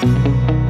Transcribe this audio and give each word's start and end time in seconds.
Thank 0.00 0.62
you. 0.62 0.67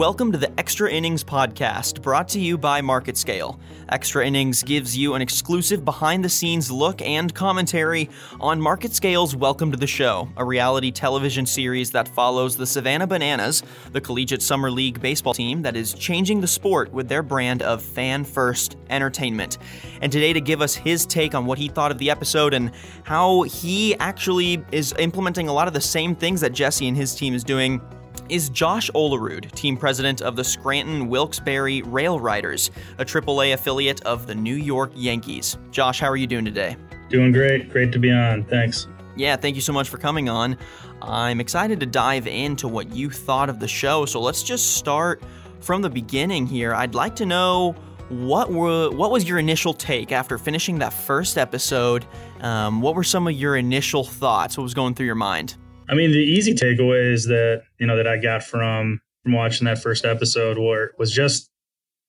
Welcome 0.00 0.32
to 0.32 0.38
the 0.38 0.50
Extra 0.58 0.90
Innings 0.90 1.22
podcast, 1.22 2.00
brought 2.00 2.26
to 2.28 2.40
you 2.40 2.56
by 2.56 2.80
Market 2.80 3.18
Scale. 3.18 3.60
Extra 3.90 4.26
Innings 4.26 4.62
gives 4.62 4.96
you 4.96 5.12
an 5.12 5.20
exclusive 5.20 5.84
behind 5.84 6.24
the 6.24 6.28
scenes 6.30 6.70
look 6.70 7.02
and 7.02 7.34
commentary 7.34 8.08
on 8.40 8.58
Market 8.62 8.94
Scale's 8.94 9.36
Welcome 9.36 9.70
to 9.72 9.76
the 9.76 9.86
Show, 9.86 10.26
a 10.38 10.44
reality 10.44 10.90
television 10.90 11.44
series 11.44 11.90
that 11.90 12.08
follows 12.08 12.56
the 12.56 12.66
Savannah 12.66 13.06
Bananas, 13.06 13.62
the 13.92 14.00
collegiate 14.00 14.40
summer 14.40 14.70
league 14.70 15.02
baseball 15.02 15.34
team 15.34 15.60
that 15.60 15.76
is 15.76 15.92
changing 15.92 16.40
the 16.40 16.48
sport 16.48 16.90
with 16.92 17.06
their 17.06 17.22
brand 17.22 17.60
of 17.60 17.82
fan 17.82 18.24
first 18.24 18.78
entertainment. 18.88 19.58
And 20.00 20.10
today, 20.10 20.32
to 20.32 20.40
give 20.40 20.62
us 20.62 20.74
his 20.74 21.04
take 21.04 21.34
on 21.34 21.44
what 21.44 21.58
he 21.58 21.68
thought 21.68 21.90
of 21.90 21.98
the 21.98 22.08
episode 22.08 22.54
and 22.54 22.72
how 23.02 23.42
he 23.42 23.94
actually 23.96 24.64
is 24.72 24.94
implementing 24.98 25.48
a 25.48 25.52
lot 25.52 25.68
of 25.68 25.74
the 25.74 25.80
same 25.82 26.16
things 26.16 26.40
that 26.40 26.54
Jesse 26.54 26.88
and 26.88 26.96
his 26.96 27.14
team 27.14 27.34
is 27.34 27.44
doing 27.44 27.82
is 28.30 28.48
Josh 28.48 28.90
Olerud, 28.94 29.50
team 29.52 29.76
president 29.76 30.22
of 30.22 30.36
the 30.36 30.44
Scranton 30.44 31.08
Wilkes-Barre 31.08 31.82
Rail 31.82 32.20
Riders, 32.20 32.70
a 32.98 33.04
AAA 33.04 33.54
affiliate 33.54 34.00
of 34.02 34.26
the 34.26 34.34
New 34.34 34.54
York 34.54 34.92
Yankees. 34.94 35.58
Josh, 35.70 36.00
how 36.00 36.08
are 36.08 36.16
you 36.16 36.26
doing 36.26 36.44
today? 36.44 36.76
Doing 37.08 37.32
great. 37.32 37.70
Great 37.70 37.92
to 37.92 37.98
be 37.98 38.12
on. 38.12 38.44
Thanks. 38.44 38.86
Yeah, 39.16 39.36
thank 39.36 39.56
you 39.56 39.60
so 39.60 39.72
much 39.72 39.88
for 39.88 39.98
coming 39.98 40.28
on. 40.28 40.56
I'm 41.02 41.40
excited 41.40 41.80
to 41.80 41.86
dive 41.86 42.26
into 42.26 42.68
what 42.68 42.92
you 42.92 43.10
thought 43.10 43.50
of 43.50 43.58
the 43.58 43.68
show. 43.68 44.06
So 44.06 44.20
let's 44.20 44.42
just 44.42 44.76
start 44.76 45.22
from 45.60 45.82
the 45.82 45.90
beginning 45.90 46.46
here. 46.46 46.72
I'd 46.74 46.94
like 46.94 47.16
to 47.16 47.26
know 47.26 47.74
what 48.10 48.50
were 48.50 48.90
what 48.90 49.10
was 49.10 49.28
your 49.28 49.38
initial 49.38 49.72
take 49.72 50.10
after 50.10 50.36
finishing 50.36 50.78
that 50.80 50.92
first 50.92 51.38
episode? 51.38 52.06
Um, 52.40 52.80
what 52.80 52.94
were 52.94 53.04
some 53.04 53.26
of 53.26 53.34
your 53.34 53.56
initial 53.56 54.04
thoughts? 54.04 54.56
What 54.56 54.64
was 54.64 54.74
going 54.74 54.94
through 54.94 55.06
your 55.06 55.14
mind? 55.14 55.56
I 55.90 55.94
mean, 55.94 56.12
the 56.12 56.18
easy 56.18 56.54
takeaways 56.54 57.26
that 57.26 57.64
you 57.78 57.86
know 57.86 57.96
that 57.96 58.06
I 58.06 58.16
got 58.16 58.44
from 58.44 59.00
from 59.24 59.32
watching 59.32 59.64
that 59.64 59.82
first 59.82 60.04
episode 60.04 60.56
were 60.56 60.92
was 60.98 61.10
just 61.10 61.50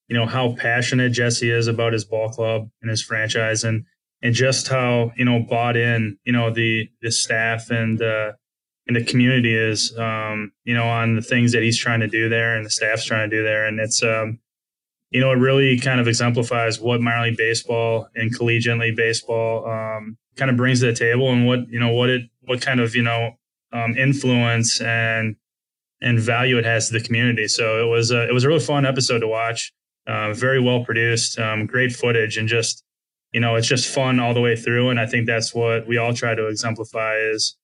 you 0.07 0.15
know 0.15 0.27
how 0.27 0.55
passionate 0.55 1.11
Jesse 1.11 1.49
is 1.49 1.67
about 1.67 1.93
his 1.93 2.05
ball 2.05 2.29
club 2.29 2.69
and 2.81 2.91
his 2.91 3.01
franchise, 3.01 3.63
and 3.63 3.85
and 4.21 4.35
just 4.35 4.67
how 4.67 5.11
you 5.17 5.25
know 5.25 5.39
bought 5.39 5.75
in 5.75 6.17
you 6.25 6.31
know 6.31 6.51
the 6.51 6.89
the 7.01 7.11
staff 7.11 7.71
and 7.71 7.99
uh, 8.03 8.33
and 8.85 8.95
the 8.95 9.03
community 9.03 9.55
is 9.55 9.97
um, 9.97 10.51
you 10.63 10.75
know 10.75 10.87
on 10.87 11.15
the 11.15 11.21
things 11.23 11.51
that 11.53 11.63
he's 11.63 11.77
trying 11.77 12.01
to 12.01 12.07
do 12.07 12.29
there 12.29 12.55
and 12.55 12.63
the 12.63 12.69
staff's 12.69 13.03
trying 13.03 13.27
to 13.27 13.35
do 13.35 13.43
there, 13.43 13.65
and 13.65 13.79
it's 13.79 14.03
um, 14.03 14.37
you 15.09 15.19
know 15.19 15.31
it 15.31 15.37
really 15.37 15.79
kind 15.79 15.99
of 15.99 16.07
exemplifies 16.07 16.79
what 16.79 17.01
minor 17.01 17.23
league 17.23 17.37
baseball 17.37 18.07
and 18.13 18.35
collegiate 18.35 18.77
league 18.77 18.95
baseball 18.95 19.65
um, 19.67 20.17
kind 20.35 20.51
of 20.51 20.57
brings 20.57 20.81
to 20.81 20.85
the 20.85 20.93
table, 20.93 21.31
and 21.31 21.47
what 21.47 21.67
you 21.67 21.79
know 21.79 21.89
what 21.89 22.11
it 22.11 22.29
what 22.41 22.61
kind 22.61 22.79
of 22.79 22.95
you 22.95 23.01
know 23.01 23.35
um, 23.73 23.95
influence 23.97 24.81
and 24.81 25.35
and 26.01 26.19
value 26.19 26.57
it 26.57 26.65
has 26.65 26.87
to 26.87 26.93
the 26.93 27.01
community. 27.01 27.47
So 27.47 27.85
it 27.85 27.89
was 27.89 28.11
a, 28.11 28.27
it 28.27 28.33
was 28.33 28.43
a 28.43 28.47
really 28.47 28.59
fun 28.59 28.85
episode 28.85 29.19
to 29.19 29.27
watch. 29.27 29.71
Uh, 30.07 30.33
very 30.33 30.59
well 30.59 30.83
produced, 30.83 31.37
um, 31.37 31.67
great 31.67 31.91
footage, 31.91 32.37
and 32.37 32.49
just 32.49 32.83
you 33.31 33.39
know 33.39 33.55
it's 33.55 33.67
just 33.67 33.87
fun 33.87 34.19
all 34.19 34.33
the 34.33 34.41
way 34.41 34.55
through. 34.55 34.89
And 34.89 34.99
I 34.99 35.05
think 35.05 35.27
that's 35.27 35.53
what 35.53 35.87
we 35.87 35.97
all 35.97 36.13
try 36.13 36.33
to 36.33 36.47
exemplify 36.47 37.17
is 37.17 37.55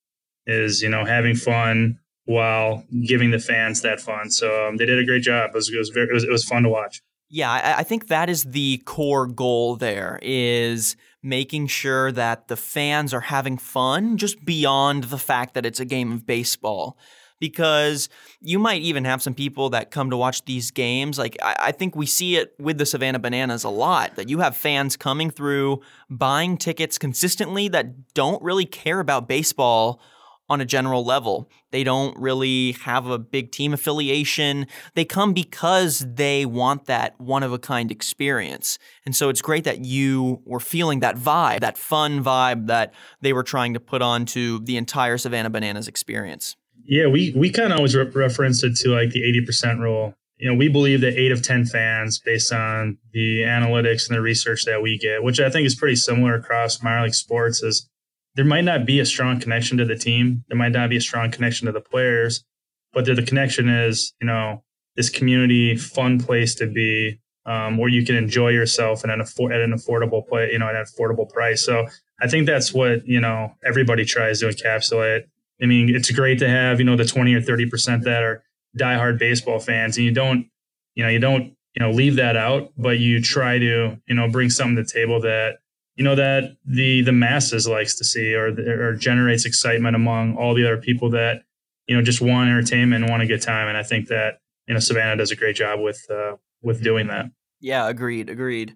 is 0.45 0.81
you 0.81 0.89
know 0.89 1.03
having 1.03 1.36
fun 1.36 1.99
while 2.25 2.83
giving 3.05 3.31
the 3.31 3.39
fans 3.39 3.81
that 3.81 3.99
fun. 3.99 4.30
So 4.30 4.67
um, 4.67 4.77
they 4.77 4.86
did 4.86 4.99
a 4.99 5.05
great 5.05 5.23
job. 5.23 5.49
It 5.49 5.55
was 5.55 5.69
it 5.73 5.77
was, 5.77 5.89
very, 5.89 6.08
it 6.08 6.14
was, 6.14 6.23
it 6.23 6.30
was 6.30 6.45
fun 6.45 6.64
to 6.64 6.69
watch. 6.69 7.02
Yeah, 7.30 7.52
I, 7.52 7.80
I 7.80 7.83
think 7.83 8.08
that 8.08 8.30
is 8.30 8.44
the 8.44 8.77
core 8.86 9.25
goal. 9.25 9.75
There 9.75 10.19
is 10.21 10.95
making 11.23 11.67
sure 11.67 12.11
that 12.11 12.47
the 12.47 12.55
fans 12.55 13.13
are 13.13 13.21
having 13.21 13.57
fun 13.57 14.17
just 14.17 14.43
beyond 14.45 15.05
the 15.05 15.17
fact 15.17 15.53
that 15.53 15.65
it's 15.65 15.79
a 15.79 15.85
game 15.85 16.11
of 16.11 16.25
baseball. 16.25 16.97
Because 17.39 18.09
you 18.41 18.57
might 18.57 18.81
even 18.81 19.05
have 19.05 19.21
some 19.21 19.35
people 19.35 19.69
that 19.69 19.91
come 19.91 20.09
to 20.09 20.17
watch 20.17 20.43
these 20.45 20.71
games. 20.71 21.19
Like, 21.19 21.37
I, 21.43 21.55
I 21.59 21.71
think 21.71 21.95
we 21.95 22.07
see 22.07 22.35
it 22.35 22.55
with 22.57 22.79
the 22.79 22.85
Savannah 22.85 23.19
Bananas 23.19 23.64
a 23.64 23.69
lot 23.69 24.15
that 24.15 24.27
you 24.27 24.39
have 24.39 24.58
fans 24.58 24.97
coming 24.97 25.30
through, 25.30 25.81
buying 26.09 26.58
tickets 26.58 26.97
consistently 26.97 27.67
that 27.67 28.15
don't 28.15 28.42
really 28.42 28.65
care 28.65 28.99
about 28.99 29.27
baseball 29.27 30.02
on 30.49 30.61
a 30.61 30.65
general 30.65 31.03
level. 31.03 31.49
They 31.71 31.83
don't 31.83 32.17
really 32.17 32.73
have 32.73 33.08
a 33.08 33.19
big 33.19 33.52
team 33.52 33.73
affiliation. 33.73 34.67
They 34.95 35.05
come 35.05 35.33
because 35.33 36.05
they 36.08 36.45
want 36.45 36.85
that 36.85 37.19
one 37.19 37.43
of 37.43 37.52
a 37.52 37.59
kind 37.59 37.91
experience. 37.91 38.80
And 39.05 39.15
so 39.15 39.30
it's 39.30 39.41
great 39.41 39.65
that 39.65 39.83
you 39.83 40.41
were 40.45 40.59
feeling 40.59 41.02
that 41.02 41.17
vibe, 41.17 41.59
that 41.59 41.77
fun 41.77 42.23
vibe 42.23 42.67
that 42.67 42.93
they 43.21 43.33
were 43.33 43.43
trying 43.43 43.73
to 43.73 43.80
put 43.80 44.02
onto 44.02 44.59
the 44.63 44.77
entire 44.77 45.17
Savannah 45.17 45.49
Bananas 45.49 45.87
experience. 45.87 46.55
Yeah, 46.86 47.07
we, 47.07 47.33
we 47.36 47.49
kind 47.49 47.73
of 47.73 47.80
always 47.80 47.95
re- 47.95 48.05
reference 48.05 48.63
it 48.63 48.75
to 48.77 48.89
like 48.89 49.09
the 49.09 49.21
80% 49.21 49.80
rule. 49.80 50.13
You 50.37 50.49
know, 50.49 50.55
we 50.55 50.69
believe 50.69 51.02
that 51.02 51.19
eight 51.19 51.31
of 51.31 51.41
10 51.41 51.65
fans, 51.65 52.19
based 52.19 52.53
on 52.53 52.97
the 53.11 53.39
analytics 53.39 54.07
and 54.07 54.15
the 54.15 54.21
research 54.21 54.65
that 54.65 54.81
we 54.81 54.97
get, 54.97 55.23
which 55.23 55.39
I 55.39 55.49
think 55.49 55.65
is 55.65 55.75
pretty 55.75 55.95
similar 55.95 56.36
across 56.36 56.81
minor 56.81 57.03
league 57.03 57.15
sports, 57.15 57.61
is 57.63 57.89
there 58.37 58.45
might 58.45 58.64
not 58.64 58.86
be 58.86 58.99
a 58.99 59.05
strong 59.05 59.39
connection 59.39 59.80
to 59.80 59.86
the 59.86 59.95
team. 59.95 60.45
There 60.48 60.58
might 60.58 60.71
not 60.71 60.92
be 60.92 60.98
a 60.98 61.02
strong 61.02 61.31
connection 61.31 61.65
to 61.65 61.71
the 61.71 61.81
players, 61.81 62.45
but 62.93 63.03
the 63.05 63.23
connection 63.23 63.67
is, 63.67 64.14
you 64.21 64.27
know, 64.27 64.64
this 64.95 65.09
community 65.09 65.75
fun 65.75 66.20
place 66.20 66.53
to 66.55 66.67
be 66.67 67.20
um, 67.48 67.77
where 67.77 67.89
you 67.89 68.05
can 68.05 68.15
enjoy 68.15 68.49
yourself 68.49 69.03
and 69.03 69.11
an 69.11 69.21
at 69.21 69.61
an 69.61 69.73
affordable 69.73 70.25
play, 70.27 70.52
you 70.52 70.59
know, 70.59 70.67
at 70.67 70.75
an 70.75 70.86
affordable 70.86 71.27
price. 71.27 71.65
So 71.65 71.87
I 72.21 72.27
think 72.27 72.45
that's 72.45 72.71
what, 72.71 73.08
you 73.08 73.20
know, 73.20 73.53
everybody 73.65 74.05
tries 74.05 74.42
to 74.42 74.49
encapsulate. 74.49 75.23
I 75.59 75.65
mean, 75.65 75.93
it's 75.95 76.11
great 76.11 76.37
to 76.39 76.48
have, 76.48 76.77
you 76.77 76.86
know, 76.86 76.95
the 76.95 77.05
20 77.05 77.33
or 77.33 77.42
30% 77.42 78.04
that 78.04 78.21
are 78.21 78.43
diehard 78.77 79.17
baseball 79.17 79.59
fans 79.59 79.98
and 79.98 80.05
you 80.05 80.11
don't, 80.11 80.45
you 80.93 81.04
know, 81.04 81.09
you 81.09 81.19
don't, 81.19 81.55
you 81.73 81.80
know, 81.80 81.89
leave 81.89 82.17
that 82.17 82.37
out, 82.37 82.71
but 82.77 82.99
you 82.99 83.19
try 83.19 83.58
to, 83.58 83.98
you 84.08 84.15
know, 84.15 84.30
bring 84.30 84.52
something 84.52 84.75
to 84.75 84.83
the 84.83 84.89
table 84.89 85.21
that 85.21 85.58
you 85.97 86.03
know 86.03 86.15
that 86.15 86.55
the 86.63 87.02
the 87.02 87.11
masses 87.11 87.67
likes 87.67 87.95
to 87.97 88.05
see 88.05 88.33
or 88.33 88.47
or 88.47 88.93
generates 88.93 89.45
excitement 89.45 89.95
among 89.95 90.37
all 90.37 90.53
the 90.53 90.63
other 90.65 90.77
people 90.77 91.09
that 91.09 91.41
you 91.87 91.95
know 91.95 92.03
just 92.03 92.21
want 92.21 92.49
entertainment 92.49 93.03
and 93.03 93.09
want 93.11 93.23
a 93.23 93.25
good 93.25 93.41
time. 93.41 93.67
And 93.67 93.77
i 93.77 93.83
think 93.83 94.07
that 94.07 94.39
you 94.67 94.73
know 94.73 94.80
savannah 94.80 95.17
does 95.17 95.31
a 95.31 95.36
great 95.36 95.55
job 95.55 95.81
with 95.81 96.05
uh, 96.09 96.37
with 96.61 96.83
doing 96.83 97.07
that. 97.07 97.25
Yeah 97.59 97.89
agreed 97.89 98.30
agreed. 98.30 98.75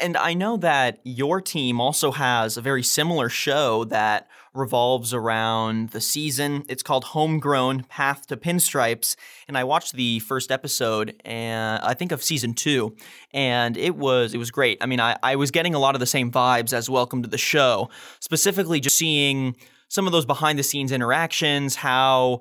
And 0.00 0.16
I 0.16 0.34
know 0.34 0.58
that 0.58 1.00
your 1.02 1.40
team 1.40 1.80
also 1.80 2.12
has 2.12 2.56
a 2.56 2.60
very 2.60 2.82
similar 2.82 3.28
show 3.28 3.84
that 3.84 4.28
revolves 4.54 5.14
around 5.14 5.90
the 5.90 6.00
season. 6.00 6.64
It's 6.68 6.82
called 6.82 7.04
Homegrown 7.04 7.84
Path 7.84 8.26
to 8.26 8.36
Pinstripes. 8.36 9.16
And 9.48 9.56
I 9.56 9.64
watched 9.64 9.94
the 9.94 10.18
first 10.20 10.50
episode 10.50 11.20
and 11.24 11.82
I 11.82 11.94
think 11.94 12.12
of 12.12 12.22
season 12.22 12.54
two. 12.54 12.94
And 13.32 13.76
it 13.76 13.96
was 13.96 14.34
it 14.34 14.38
was 14.38 14.50
great. 14.50 14.78
I 14.80 14.86
mean, 14.86 15.00
I, 15.00 15.16
I 15.22 15.36
was 15.36 15.50
getting 15.50 15.74
a 15.74 15.78
lot 15.78 15.94
of 15.94 16.00
the 16.00 16.06
same 16.06 16.30
vibes 16.30 16.72
as 16.72 16.90
Welcome 16.90 17.22
to 17.22 17.28
the 17.28 17.38
Show. 17.38 17.88
Specifically 18.20 18.80
just 18.80 18.98
seeing 18.98 19.56
some 19.88 20.06
of 20.06 20.12
those 20.12 20.26
behind 20.26 20.58
the 20.58 20.62
scenes 20.62 20.92
interactions, 20.92 21.76
how 21.76 22.40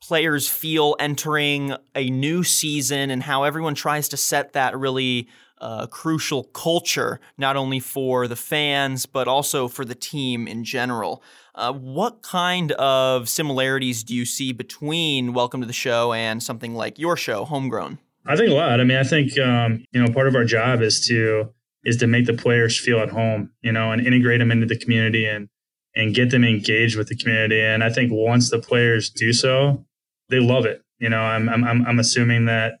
players 0.00 0.48
feel 0.48 0.94
entering 1.00 1.74
a 1.94 2.08
new 2.08 2.44
season 2.44 3.10
and 3.10 3.22
how 3.22 3.42
everyone 3.42 3.74
tries 3.74 4.08
to 4.08 4.16
set 4.16 4.52
that 4.52 4.76
really 4.78 5.28
uh, 5.60 5.86
crucial 5.86 6.44
culture, 6.44 7.20
not 7.36 7.56
only 7.56 7.80
for 7.80 8.28
the 8.28 8.36
fans, 8.36 9.06
but 9.06 9.28
also 9.28 9.68
for 9.68 9.84
the 9.84 9.94
team 9.94 10.46
in 10.46 10.64
general. 10.64 11.22
Uh, 11.54 11.72
what 11.72 12.22
kind 12.22 12.72
of 12.72 13.28
similarities 13.28 14.04
do 14.04 14.14
you 14.14 14.24
see 14.24 14.52
between 14.52 15.32
Welcome 15.32 15.60
to 15.60 15.66
the 15.66 15.72
Show 15.72 16.12
and 16.12 16.42
something 16.42 16.74
like 16.74 16.98
your 16.98 17.16
show, 17.16 17.44
Homegrown? 17.44 17.98
I 18.26 18.36
think 18.36 18.50
a 18.50 18.54
lot. 18.54 18.78
I 18.80 18.84
mean, 18.84 18.98
I 18.98 19.04
think 19.04 19.38
um, 19.38 19.84
you 19.92 20.02
know 20.02 20.12
part 20.12 20.28
of 20.28 20.34
our 20.34 20.44
job 20.44 20.82
is 20.82 21.06
to 21.06 21.52
is 21.84 21.96
to 21.96 22.06
make 22.06 22.26
the 22.26 22.34
players 22.34 22.78
feel 22.78 22.98
at 23.00 23.08
home, 23.08 23.50
you 23.62 23.72
know, 23.72 23.92
and 23.92 24.06
integrate 24.06 24.40
them 24.40 24.50
into 24.50 24.66
the 24.66 24.78
community 24.78 25.24
and 25.26 25.48
and 25.96 26.14
get 26.14 26.30
them 26.30 26.44
engaged 26.44 26.96
with 26.96 27.08
the 27.08 27.16
community. 27.16 27.60
And 27.60 27.82
I 27.82 27.90
think 27.90 28.12
once 28.12 28.50
the 28.50 28.58
players 28.58 29.10
do 29.10 29.32
so, 29.32 29.84
they 30.28 30.38
love 30.38 30.66
it. 30.66 30.82
You 30.98 31.08
know, 31.08 31.20
I'm 31.20 31.48
I'm 31.48 31.64
I'm 31.64 31.98
assuming 31.98 32.44
that 32.44 32.78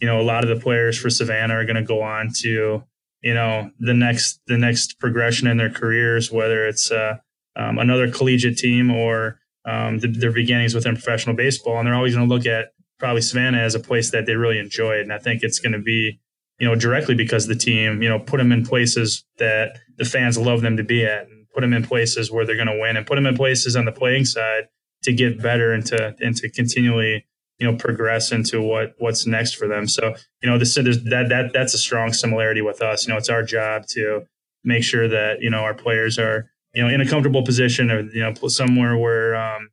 you 0.00 0.06
know, 0.06 0.20
a 0.20 0.22
lot 0.22 0.44
of 0.44 0.48
the 0.48 0.62
players 0.62 0.98
for 0.98 1.10
Savannah 1.10 1.54
are 1.54 1.64
going 1.64 1.76
to 1.76 1.82
go 1.82 2.02
on 2.02 2.30
to, 2.40 2.84
you 3.22 3.34
know, 3.34 3.70
the 3.80 3.94
next 3.94 4.40
the 4.46 4.58
next 4.58 4.98
progression 4.98 5.48
in 5.48 5.56
their 5.56 5.70
careers, 5.70 6.30
whether 6.30 6.66
it's 6.66 6.90
uh, 6.90 7.16
um, 7.56 7.78
another 7.78 8.10
collegiate 8.10 8.58
team 8.58 8.90
or 8.90 9.40
um, 9.64 9.98
the, 9.98 10.08
their 10.08 10.32
beginnings 10.32 10.74
within 10.74 10.94
professional 10.94 11.34
baseball, 11.34 11.78
and 11.78 11.86
they're 11.86 11.94
always 11.94 12.14
going 12.14 12.28
to 12.28 12.34
look 12.34 12.46
at 12.46 12.72
probably 12.98 13.22
Savannah 13.22 13.58
as 13.58 13.74
a 13.74 13.80
place 13.80 14.10
that 14.10 14.26
they 14.26 14.34
really 14.34 14.58
enjoyed, 14.58 15.00
and 15.00 15.12
I 15.12 15.18
think 15.18 15.42
it's 15.42 15.58
going 15.58 15.72
to 15.72 15.78
be, 15.78 16.20
you 16.58 16.66
know, 16.66 16.74
directly 16.74 17.14
because 17.14 17.46
the 17.46 17.54
team, 17.54 18.02
you 18.02 18.08
know, 18.08 18.18
put 18.18 18.38
them 18.38 18.52
in 18.52 18.64
places 18.64 19.24
that 19.38 19.78
the 19.96 20.04
fans 20.04 20.38
love 20.38 20.62
them 20.62 20.76
to 20.76 20.84
be 20.84 21.04
at, 21.04 21.28
and 21.28 21.46
put 21.54 21.60
them 21.60 21.72
in 21.72 21.84
places 21.84 22.30
where 22.30 22.46
they're 22.46 22.56
going 22.56 22.68
to 22.68 22.78
win, 22.80 22.96
and 22.96 23.06
put 23.06 23.16
them 23.16 23.26
in 23.26 23.36
places 23.36 23.76
on 23.76 23.84
the 23.84 23.92
playing 23.92 24.24
side 24.24 24.68
to 25.02 25.12
get 25.12 25.42
better 25.42 25.72
and 25.72 25.86
to 25.86 26.14
and 26.20 26.36
to 26.36 26.50
continually 26.50 27.26
you 27.58 27.70
know 27.70 27.76
progress 27.76 28.32
into 28.32 28.62
what 28.62 28.94
what's 28.98 29.26
next 29.26 29.54
for 29.54 29.68
them. 29.68 29.86
So 29.88 30.14
you 30.42 30.48
know 30.50 30.58
this 30.58 30.74
that 30.74 31.26
that 31.28 31.50
that's 31.52 31.74
a 31.74 31.78
strong 31.78 32.12
similarity 32.12 32.62
with 32.62 32.82
us. 32.82 33.06
You 33.06 33.12
know 33.12 33.18
it's 33.18 33.28
our 33.28 33.42
job 33.42 33.86
to 33.88 34.26
make 34.64 34.84
sure 34.84 35.08
that 35.08 35.40
you 35.40 35.50
know 35.50 35.60
our 35.60 35.74
players 35.74 36.18
are 36.18 36.50
you 36.74 36.82
know 36.82 36.88
in 36.88 37.00
a 37.00 37.08
comfortable 37.08 37.42
position 37.42 37.90
or 37.90 38.00
you 38.00 38.20
know 38.20 38.34
somewhere 38.48 38.96
where 38.96 39.34
um, 39.36 39.70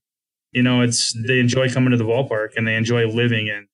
you 0.55 0.63
know, 0.63 0.81
it's 0.81 1.13
they 1.27 1.39
enjoy 1.39 1.69
coming 1.69 1.91
to 1.91 1.97
the 1.97 2.05
ballpark 2.05 2.51
and 2.55 2.65
they 2.65 2.75
enjoy 2.75 3.05
living 3.07 3.47
in. 3.47 3.67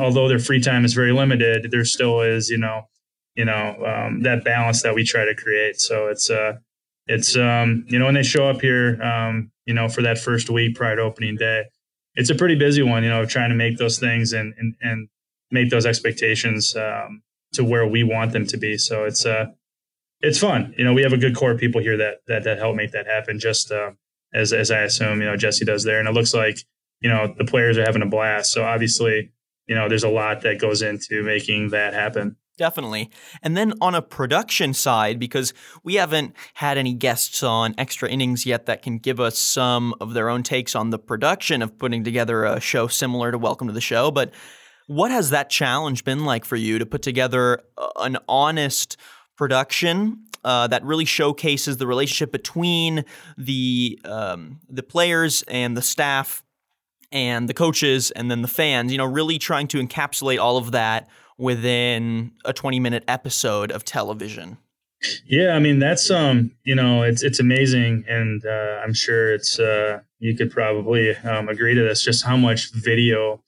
Although 0.00 0.28
their 0.28 0.38
free 0.38 0.60
time 0.60 0.84
is 0.84 0.94
very 0.94 1.12
limited, 1.12 1.70
there 1.70 1.84
still 1.84 2.22
is, 2.22 2.48
you 2.48 2.56
know, 2.56 2.88
you 3.36 3.44
know 3.44 3.76
um, 3.84 4.22
that 4.22 4.42
balance 4.42 4.82
that 4.82 4.94
we 4.94 5.04
try 5.04 5.26
to 5.26 5.34
create. 5.34 5.78
So 5.78 6.08
it's 6.08 6.30
uh, 6.30 6.54
it's 7.06 7.36
um, 7.36 7.84
you 7.86 7.98
know, 7.98 8.06
when 8.06 8.14
they 8.14 8.22
show 8.22 8.48
up 8.48 8.62
here, 8.62 9.00
um, 9.02 9.50
you 9.66 9.74
know, 9.74 9.88
for 9.90 10.00
that 10.02 10.18
first 10.18 10.48
week 10.48 10.74
prior 10.74 10.96
to 10.96 11.02
opening 11.02 11.36
day, 11.36 11.64
it's 12.14 12.30
a 12.30 12.34
pretty 12.34 12.54
busy 12.54 12.82
one. 12.82 13.02
You 13.02 13.10
know, 13.10 13.22
of 13.22 13.28
trying 13.28 13.50
to 13.50 13.56
make 13.56 13.78
those 13.78 13.98
things 13.98 14.32
and 14.32 14.54
and 14.58 14.74
and 14.80 15.08
make 15.50 15.70
those 15.70 15.86
expectations 15.86 16.74
um, 16.76 17.22
to 17.52 17.64
where 17.64 17.86
we 17.86 18.02
want 18.02 18.32
them 18.32 18.46
to 18.46 18.56
be. 18.56 18.78
So 18.78 19.04
it's 19.04 19.24
uh, 19.24 19.46
it's 20.20 20.38
fun. 20.38 20.74
You 20.76 20.84
know, 20.84 20.92
we 20.92 21.02
have 21.02 21.12
a 21.12 21.18
good 21.18 21.36
core 21.36 21.52
of 21.52 21.58
people 21.58 21.80
here 21.80 21.96
that 21.96 22.22
that 22.26 22.44
that 22.44 22.58
help 22.58 22.76
make 22.76 22.92
that 22.92 23.06
happen. 23.06 23.38
Just 23.38 23.70
uh, 23.70 23.92
as 24.32 24.52
as 24.52 24.70
I 24.70 24.80
assume, 24.80 25.20
you 25.20 25.26
know, 25.26 25.36
Jesse 25.36 25.64
does 25.64 25.84
there, 25.84 25.98
and 25.98 26.08
it 26.08 26.12
looks 26.12 26.34
like 26.34 26.58
you 27.00 27.08
know 27.08 27.34
the 27.36 27.44
players 27.44 27.78
are 27.78 27.84
having 27.84 28.02
a 28.02 28.06
blast. 28.06 28.52
So 28.52 28.64
obviously, 28.64 29.30
you 29.66 29.74
know, 29.74 29.88
there's 29.88 30.04
a 30.04 30.08
lot 30.08 30.42
that 30.42 30.60
goes 30.60 30.82
into 30.82 31.22
making 31.22 31.70
that 31.70 31.94
happen. 31.94 32.36
Definitely. 32.58 33.10
And 33.42 33.56
then 33.56 33.72
on 33.80 33.94
a 33.94 34.02
production 34.02 34.74
side, 34.74 35.18
because 35.18 35.54
we 35.82 35.94
haven't 35.94 36.34
had 36.54 36.76
any 36.76 36.92
guests 36.92 37.42
on 37.42 37.74
extra 37.78 38.10
innings 38.10 38.44
yet 38.44 38.66
that 38.66 38.82
can 38.82 38.98
give 38.98 39.20
us 39.20 39.38
some 39.38 39.94
of 40.00 40.12
their 40.12 40.28
own 40.28 40.42
takes 40.42 40.74
on 40.74 40.90
the 40.90 40.98
production 40.98 41.62
of 41.62 41.78
putting 41.78 42.04
together 42.04 42.44
a 42.44 42.60
show 42.60 42.88
similar 42.88 43.32
to 43.32 43.38
Welcome 43.38 43.68
to 43.68 43.72
the 43.72 43.80
Show. 43.80 44.10
But 44.10 44.32
what 44.86 45.10
has 45.10 45.30
that 45.30 45.48
challenge 45.48 46.04
been 46.04 46.24
like 46.24 46.44
for 46.44 46.56
you 46.56 46.78
to 46.78 46.84
put 46.84 47.00
together 47.00 47.62
an 47.96 48.18
honest 48.28 48.98
production 49.36 50.26
uh, 50.44 50.66
that 50.66 50.84
really 50.84 51.04
showcases 51.04 51.78
the 51.78 51.86
relationship 51.86 52.32
between 52.32 53.04
the 53.38 53.98
um, 54.04 54.60
the 54.68 54.82
players 54.82 55.42
and 55.48 55.76
the 55.76 55.82
staff 55.82 56.42
and 57.10 57.48
the 57.48 57.54
coaches 57.54 58.10
and 58.10 58.30
then 58.30 58.42
the 58.42 58.48
fans. 58.48 58.92
You 58.92 58.98
know, 58.98 59.06
really 59.06 59.38
trying 59.38 59.68
to 59.68 59.78
encapsulate 59.78 60.40
all 60.40 60.58
of 60.58 60.72
that 60.72 61.08
within 61.42 62.32
a 62.44 62.52
20 62.52 62.80
minute 62.80 63.04
episode 63.08 63.70
of 63.72 63.84
television. 63.84 64.58
Yeah, 65.26 65.54
I 65.56 65.58
mean 65.58 65.80
that's 65.80 66.10
um 66.12 66.52
you 66.62 66.76
know 66.76 67.02
it's 67.02 67.24
it's 67.24 67.40
amazing, 67.40 68.04
and 68.08 68.46
uh, 68.46 68.80
I'm 68.84 68.94
sure 68.94 69.34
it's 69.34 69.58
uh, 69.58 69.98
you 70.20 70.36
could 70.36 70.52
probably 70.52 71.16
um, 71.16 71.48
agree 71.48 71.74
to 71.74 71.82
this 71.82 72.02
just 72.02 72.24
how 72.24 72.36
much 72.36 72.72
video 72.72 73.42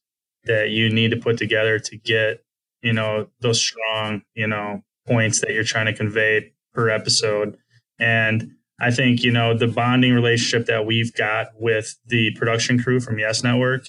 that 0.47 0.71
you 0.71 0.91
need 0.91 1.13
to 1.13 1.17
put 1.17 1.39
together 1.39 1.79
to 1.79 1.97
get 1.97 2.45
you 2.83 2.93
know 2.93 3.29
those 3.41 3.61
strong 3.61 4.23
you 4.35 4.49
know 4.49 4.83
points 5.07 5.41
that 5.43 5.53
you're 5.53 5.63
trying 5.63 5.87
to 5.87 5.95
convey 5.95 6.53
per 6.73 6.91
episode. 6.91 7.57
And 8.01 8.57
I 8.81 8.91
think, 8.91 9.23
you 9.23 9.31
know, 9.31 9.57
the 9.57 9.69
bonding 9.69 10.13
relationship 10.13 10.67
that 10.67 10.85
we've 10.85 11.15
got 11.15 11.49
with 11.59 11.97
the 12.07 12.33
production 12.33 12.83
crew 12.83 13.01
from 13.01 13.19
Yes 13.19 13.45
Network, 13.45 13.89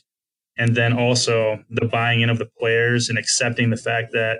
and 0.58 0.76
then 0.76 0.94
also 0.94 1.64
the 1.70 1.86
buying 1.86 2.22
in 2.22 2.30
of 2.30 2.38
the 2.38 2.50
players 2.60 3.10
and 3.10 3.18
accepting 3.18 3.70
the 3.70 3.78
fact 3.78 4.12
that, 4.14 4.40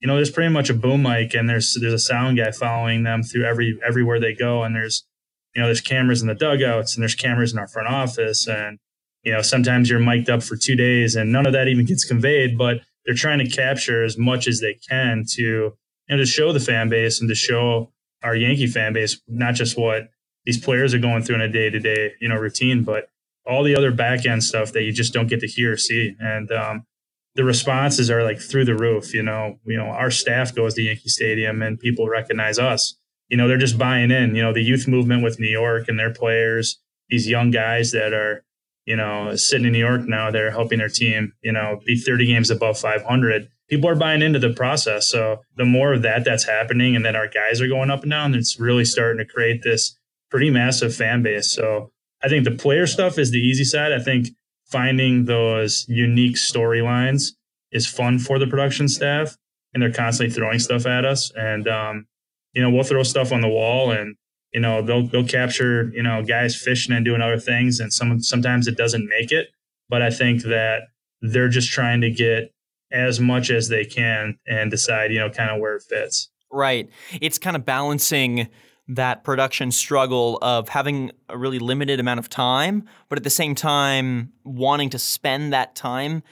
you 0.00 0.06
know, 0.06 0.14
there's 0.16 0.30
pretty 0.30 0.52
much 0.52 0.70
a 0.70 0.74
boom 0.74 1.02
mic 1.02 1.34
and 1.34 1.48
there's 1.48 1.76
there's 1.80 1.92
a 1.92 1.98
sound 1.98 2.38
guy 2.38 2.50
following 2.50 3.02
them 3.02 3.22
through 3.22 3.44
every 3.44 3.78
everywhere 3.86 4.20
they 4.20 4.34
go. 4.34 4.62
And 4.62 4.74
there's, 4.74 5.06
you 5.54 5.60
know, 5.60 5.66
there's 5.66 5.80
cameras 5.80 6.22
in 6.22 6.28
the 6.28 6.34
dugouts 6.34 6.94
and 6.94 7.02
there's 7.02 7.14
cameras 7.14 7.52
in 7.52 7.58
our 7.58 7.68
front 7.68 7.88
office. 7.88 8.46
And, 8.46 8.78
you 9.22 9.32
know, 9.32 9.42
sometimes 9.42 9.90
you're 9.90 9.98
mic'd 9.98 10.30
up 10.30 10.42
for 10.42 10.56
two 10.56 10.76
days 10.76 11.16
and 11.16 11.32
none 11.32 11.46
of 11.46 11.52
that 11.52 11.68
even 11.68 11.84
gets 11.84 12.04
conveyed, 12.04 12.56
but 12.56 12.80
they're 13.04 13.14
trying 13.14 13.38
to 13.38 13.48
capture 13.48 14.04
as 14.04 14.16
much 14.16 14.46
as 14.46 14.60
they 14.60 14.78
can 14.88 15.24
to 15.34 15.72
and 16.08 16.18
to 16.18 16.26
show 16.26 16.52
the 16.52 16.60
fan 16.60 16.88
base 16.88 17.20
and 17.20 17.28
to 17.28 17.34
show 17.34 17.92
our 18.22 18.36
Yankee 18.36 18.66
fan 18.66 18.92
base 18.92 19.20
not 19.28 19.54
just 19.54 19.78
what 19.78 20.08
these 20.44 20.62
players 20.62 20.94
are 20.94 20.98
going 20.98 21.22
through 21.22 21.36
in 21.36 21.40
a 21.40 21.48
day 21.48 21.70
to 21.70 21.78
day, 21.78 22.12
you 22.20 22.28
know, 22.28 22.36
routine, 22.36 22.82
but 22.82 23.08
all 23.50 23.62
the 23.62 23.76
other 23.76 23.90
back 23.90 24.24
end 24.26 24.44
stuff 24.44 24.72
that 24.72 24.82
you 24.82 24.92
just 24.92 25.12
don't 25.12 25.28
get 25.28 25.40
to 25.40 25.46
hear 25.46 25.72
or 25.72 25.76
see. 25.76 26.14
And 26.20 26.50
um, 26.52 26.86
the 27.34 27.44
responses 27.44 28.10
are 28.10 28.22
like 28.22 28.40
through 28.40 28.64
the 28.64 28.76
roof. 28.76 29.12
You 29.12 29.22
know, 29.22 29.58
you 29.64 29.76
know, 29.76 29.86
our 29.86 30.10
staff 30.10 30.54
goes 30.54 30.74
to 30.74 30.82
Yankee 30.82 31.08
Stadium 31.08 31.62
and 31.62 31.78
people 31.78 32.08
recognize 32.08 32.58
us. 32.58 32.96
You 33.28 33.36
know, 33.36 33.48
they're 33.48 33.58
just 33.58 33.78
buying 33.78 34.10
in. 34.10 34.34
You 34.34 34.42
know, 34.42 34.52
the 34.52 34.62
youth 34.62 34.88
movement 34.88 35.22
with 35.22 35.40
New 35.40 35.48
York 35.48 35.88
and 35.88 35.98
their 35.98 36.12
players, 36.12 36.78
these 37.08 37.28
young 37.28 37.50
guys 37.50 37.92
that 37.92 38.12
are, 38.12 38.44
you 38.86 38.96
know, 38.96 39.34
sitting 39.36 39.66
in 39.66 39.72
New 39.72 39.78
York 39.78 40.02
now, 40.06 40.30
they're 40.30 40.50
helping 40.50 40.78
their 40.78 40.88
team, 40.88 41.32
you 41.42 41.52
know, 41.52 41.80
be 41.84 41.96
30 41.96 42.26
games 42.26 42.50
above 42.50 42.78
500 42.78 43.48
people 43.70 43.88
are 43.88 43.94
buying 43.94 44.20
into 44.20 44.40
the 44.40 44.50
process. 44.50 45.08
So 45.08 45.42
the 45.56 45.64
more 45.64 45.94
of 45.94 46.02
that 46.02 46.24
that's 46.24 46.44
happening, 46.44 46.96
and 46.96 47.04
then 47.04 47.14
our 47.14 47.28
guys 47.28 47.60
are 47.60 47.68
going 47.68 47.88
up 47.88 48.02
and 48.02 48.10
down, 48.10 48.34
it's 48.34 48.58
really 48.58 48.84
starting 48.84 49.24
to 49.24 49.32
create 49.32 49.62
this 49.62 49.96
pretty 50.28 50.50
massive 50.50 50.94
fan 50.94 51.22
base. 51.22 51.52
So 51.52 51.92
I 52.22 52.28
think 52.28 52.44
the 52.44 52.50
player 52.50 52.86
stuff 52.86 53.18
is 53.18 53.30
the 53.30 53.38
easy 53.38 53.64
side. 53.64 53.92
I 53.92 53.98
think 53.98 54.28
finding 54.66 55.24
those 55.24 55.86
unique 55.88 56.36
storylines 56.36 57.32
is 57.72 57.86
fun 57.86 58.18
for 58.18 58.38
the 58.38 58.46
production 58.46 58.88
staff, 58.88 59.36
and 59.72 59.82
they're 59.82 59.92
constantly 59.92 60.34
throwing 60.34 60.58
stuff 60.58 60.86
at 60.86 61.04
us. 61.04 61.32
And 61.36 61.66
um, 61.68 62.06
you 62.52 62.62
know, 62.62 62.70
we'll 62.70 62.84
throw 62.84 63.02
stuff 63.02 63.32
on 63.32 63.40
the 63.40 63.48
wall, 63.48 63.90
and 63.90 64.16
you 64.52 64.60
know, 64.60 64.82
they'll 64.82 65.06
they'll 65.06 65.26
capture 65.26 65.90
you 65.94 66.02
know 66.02 66.22
guys 66.22 66.56
fishing 66.56 66.94
and 66.94 67.04
doing 67.04 67.22
other 67.22 67.38
things, 67.38 67.80
and 67.80 67.92
some 67.92 68.20
sometimes 68.20 68.66
it 68.66 68.76
doesn't 68.76 69.08
make 69.08 69.32
it. 69.32 69.48
But 69.88 70.02
I 70.02 70.10
think 70.10 70.42
that 70.44 70.82
they're 71.20 71.48
just 71.48 71.70
trying 71.70 72.00
to 72.02 72.10
get 72.10 72.52
as 72.92 73.20
much 73.20 73.50
as 73.50 73.68
they 73.68 73.84
can 73.84 74.38
and 74.46 74.70
decide, 74.70 75.12
you 75.12 75.18
know, 75.18 75.30
kind 75.30 75.50
of 75.50 75.60
where 75.60 75.76
it 75.76 75.82
fits. 75.82 76.28
Right. 76.50 76.88
It's 77.20 77.38
kind 77.38 77.56
of 77.56 77.64
balancing 77.64 78.48
that 78.90 79.22
production 79.22 79.70
struggle 79.70 80.38
of 80.42 80.68
having 80.68 81.12
a 81.28 81.38
really 81.38 81.60
limited 81.60 82.00
amount 82.00 82.18
of 82.18 82.28
time, 82.28 82.84
but 83.08 83.18
at 83.18 83.24
the 83.24 83.30
same 83.30 83.54
time 83.54 84.32
wanting 84.44 84.90
to 84.90 84.98
spend 84.98 85.52
that 85.52 85.76
time 85.76 86.22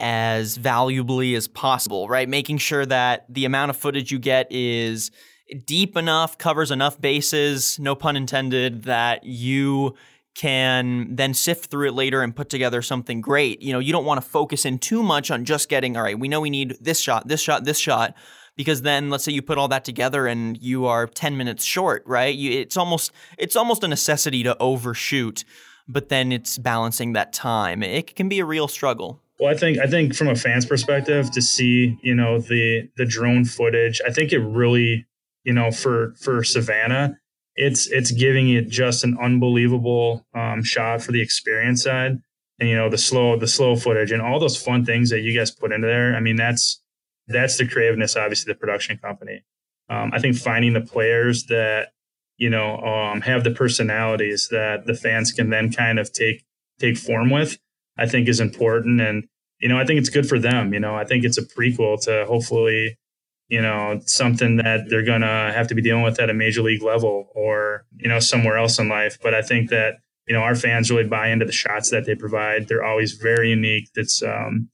as 0.00 0.56
valuably 0.56 1.34
as 1.34 1.46
possible, 1.48 2.08
right? 2.08 2.28
Making 2.28 2.58
sure 2.58 2.84
that 2.86 3.24
the 3.28 3.44
amount 3.44 3.70
of 3.70 3.76
footage 3.76 4.10
you 4.10 4.18
get 4.18 4.50
is 4.50 5.10
deep 5.64 5.96
enough, 5.96 6.38
covers 6.38 6.70
enough 6.70 7.00
bases, 7.00 7.78
no 7.78 7.94
pun 7.94 8.16
intended, 8.16 8.84
that 8.84 9.24
you 9.24 9.94
can 10.34 11.14
then 11.16 11.34
sift 11.34 11.70
through 11.70 11.88
it 11.88 11.94
later 11.94 12.22
and 12.22 12.34
put 12.34 12.48
together 12.48 12.82
something 12.82 13.20
great. 13.20 13.60
You 13.62 13.72
know, 13.72 13.80
you 13.80 13.92
don't 13.92 14.04
want 14.04 14.22
to 14.22 14.28
focus 14.28 14.64
in 14.64 14.78
too 14.78 15.02
much 15.02 15.30
on 15.30 15.44
just 15.44 15.68
getting, 15.68 15.96
all 15.96 16.02
right, 16.02 16.18
we 16.18 16.28
know 16.28 16.40
we 16.40 16.50
need 16.50 16.76
this 16.80 17.00
shot, 17.00 17.26
this 17.26 17.40
shot, 17.40 17.64
this 17.64 17.78
shot, 17.78 18.14
because 18.58 18.82
then 18.82 19.08
let's 19.08 19.22
say 19.22 19.30
you 19.30 19.40
put 19.40 19.56
all 19.56 19.68
that 19.68 19.84
together 19.84 20.26
and 20.26 20.60
you 20.60 20.84
are 20.84 21.06
10 21.06 21.36
minutes 21.36 21.64
short, 21.64 22.02
right? 22.04 22.34
You, 22.34 22.60
it's 22.60 22.76
almost 22.76 23.12
it's 23.38 23.54
almost 23.56 23.84
a 23.84 23.88
necessity 23.88 24.42
to 24.42 24.58
overshoot, 24.58 25.44
but 25.86 26.08
then 26.10 26.32
it's 26.32 26.58
balancing 26.58 27.12
that 27.14 27.32
time. 27.32 27.84
It 27.84 28.16
can 28.16 28.28
be 28.28 28.40
a 28.40 28.44
real 28.44 28.66
struggle. 28.66 29.22
Well, 29.38 29.48
I 29.48 29.56
think 29.56 29.78
I 29.78 29.86
think 29.86 30.14
from 30.14 30.26
a 30.26 30.34
fan's 30.34 30.66
perspective 30.66 31.30
to 31.30 31.40
see, 31.40 31.96
you 32.02 32.16
know, 32.16 32.40
the 32.40 32.90
the 32.96 33.06
drone 33.06 33.44
footage, 33.44 34.00
I 34.04 34.10
think 34.10 34.32
it 34.32 34.40
really, 34.40 35.06
you 35.44 35.52
know, 35.52 35.70
for 35.70 36.14
for 36.20 36.42
Savannah, 36.42 37.16
it's 37.54 37.86
it's 37.86 38.10
giving 38.10 38.50
it 38.50 38.68
just 38.68 39.04
an 39.04 39.16
unbelievable 39.22 40.26
um, 40.34 40.64
shot 40.64 41.00
for 41.00 41.12
the 41.12 41.22
experience 41.22 41.84
side 41.84 42.18
and 42.58 42.68
you 42.68 42.74
know 42.74 42.90
the 42.90 42.98
slow 42.98 43.38
the 43.38 43.46
slow 43.46 43.76
footage 43.76 44.10
and 44.10 44.20
all 44.20 44.40
those 44.40 44.60
fun 44.60 44.84
things 44.84 45.10
that 45.10 45.20
you 45.20 45.36
guys 45.36 45.52
put 45.52 45.70
into 45.72 45.86
there 45.86 46.16
i 46.16 46.20
mean 46.20 46.34
that's 46.36 46.82
that's 47.28 47.56
the 47.56 47.66
creativeness 47.66 48.16
obviously 48.16 48.52
the 48.52 48.58
production 48.58 48.98
company 48.98 49.44
um, 49.88 50.10
i 50.12 50.18
think 50.18 50.36
finding 50.36 50.72
the 50.72 50.80
players 50.80 51.44
that 51.46 51.88
you 52.36 52.50
know 52.50 52.78
um, 52.78 53.20
have 53.20 53.44
the 53.44 53.50
personalities 53.50 54.48
that 54.50 54.86
the 54.86 54.94
fans 54.94 55.32
can 55.32 55.50
then 55.50 55.72
kind 55.72 55.98
of 55.98 56.12
take 56.12 56.44
take 56.78 56.96
form 56.96 57.30
with 57.30 57.58
i 57.96 58.06
think 58.06 58.28
is 58.28 58.40
important 58.40 59.00
and 59.00 59.28
you 59.60 59.68
know 59.68 59.78
i 59.78 59.84
think 59.84 59.98
it's 59.98 60.10
good 60.10 60.28
for 60.28 60.38
them 60.38 60.72
you 60.72 60.80
know 60.80 60.94
i 60.94 61.04
think 61.04 61.24
it's 61.24 61.38
a 61.38 61.42
prequel 61.42 62.00
to 62.00 62.24
hopefully 62.26 62.96
you 63.48 63.62
know, 63.62 64.00
something 64.04 64.56
that 64.56 64.88
they're 64.88 65.04
to 65.04 65.26
have 65.26 65.68
to 65.68 65.74
be 65.74 65.82
dealing 65.82 66.02
with 66.02 66.20
at 66.20 66.30
a 66.30 66.34
major 66.34 66.62
league 66.62 66.82
level 66.82 67.30
or, 67.34 67.86
you 67.96 68.08
know, 68.08 68.20
somewhere 68.20 68.58
else 68.58 68.78
in 68.78 68.88
life. 68.88 69.18
But 69.22 69.34
I 69.34 69.42
think 69.42 69.70
that, 69.70 69.94
you 70.26 70.34
know, 70.34 70.42
our 70.42 70.54
fans 70.54 70.90
really 70.90 71.08
buy 71.08 71.28
into 71.28 71.46
the 71.46 71.52
shots 71.52 71.90
that 71.90 72.04
they 72.04 72.14
provide. 72.14 72.68
They're 72.68 72.84
always 72.84 73.12
very 73.12 73.50
unique. 73.50 73.88
That's, 73.94 74.22
um, 74.22 74.68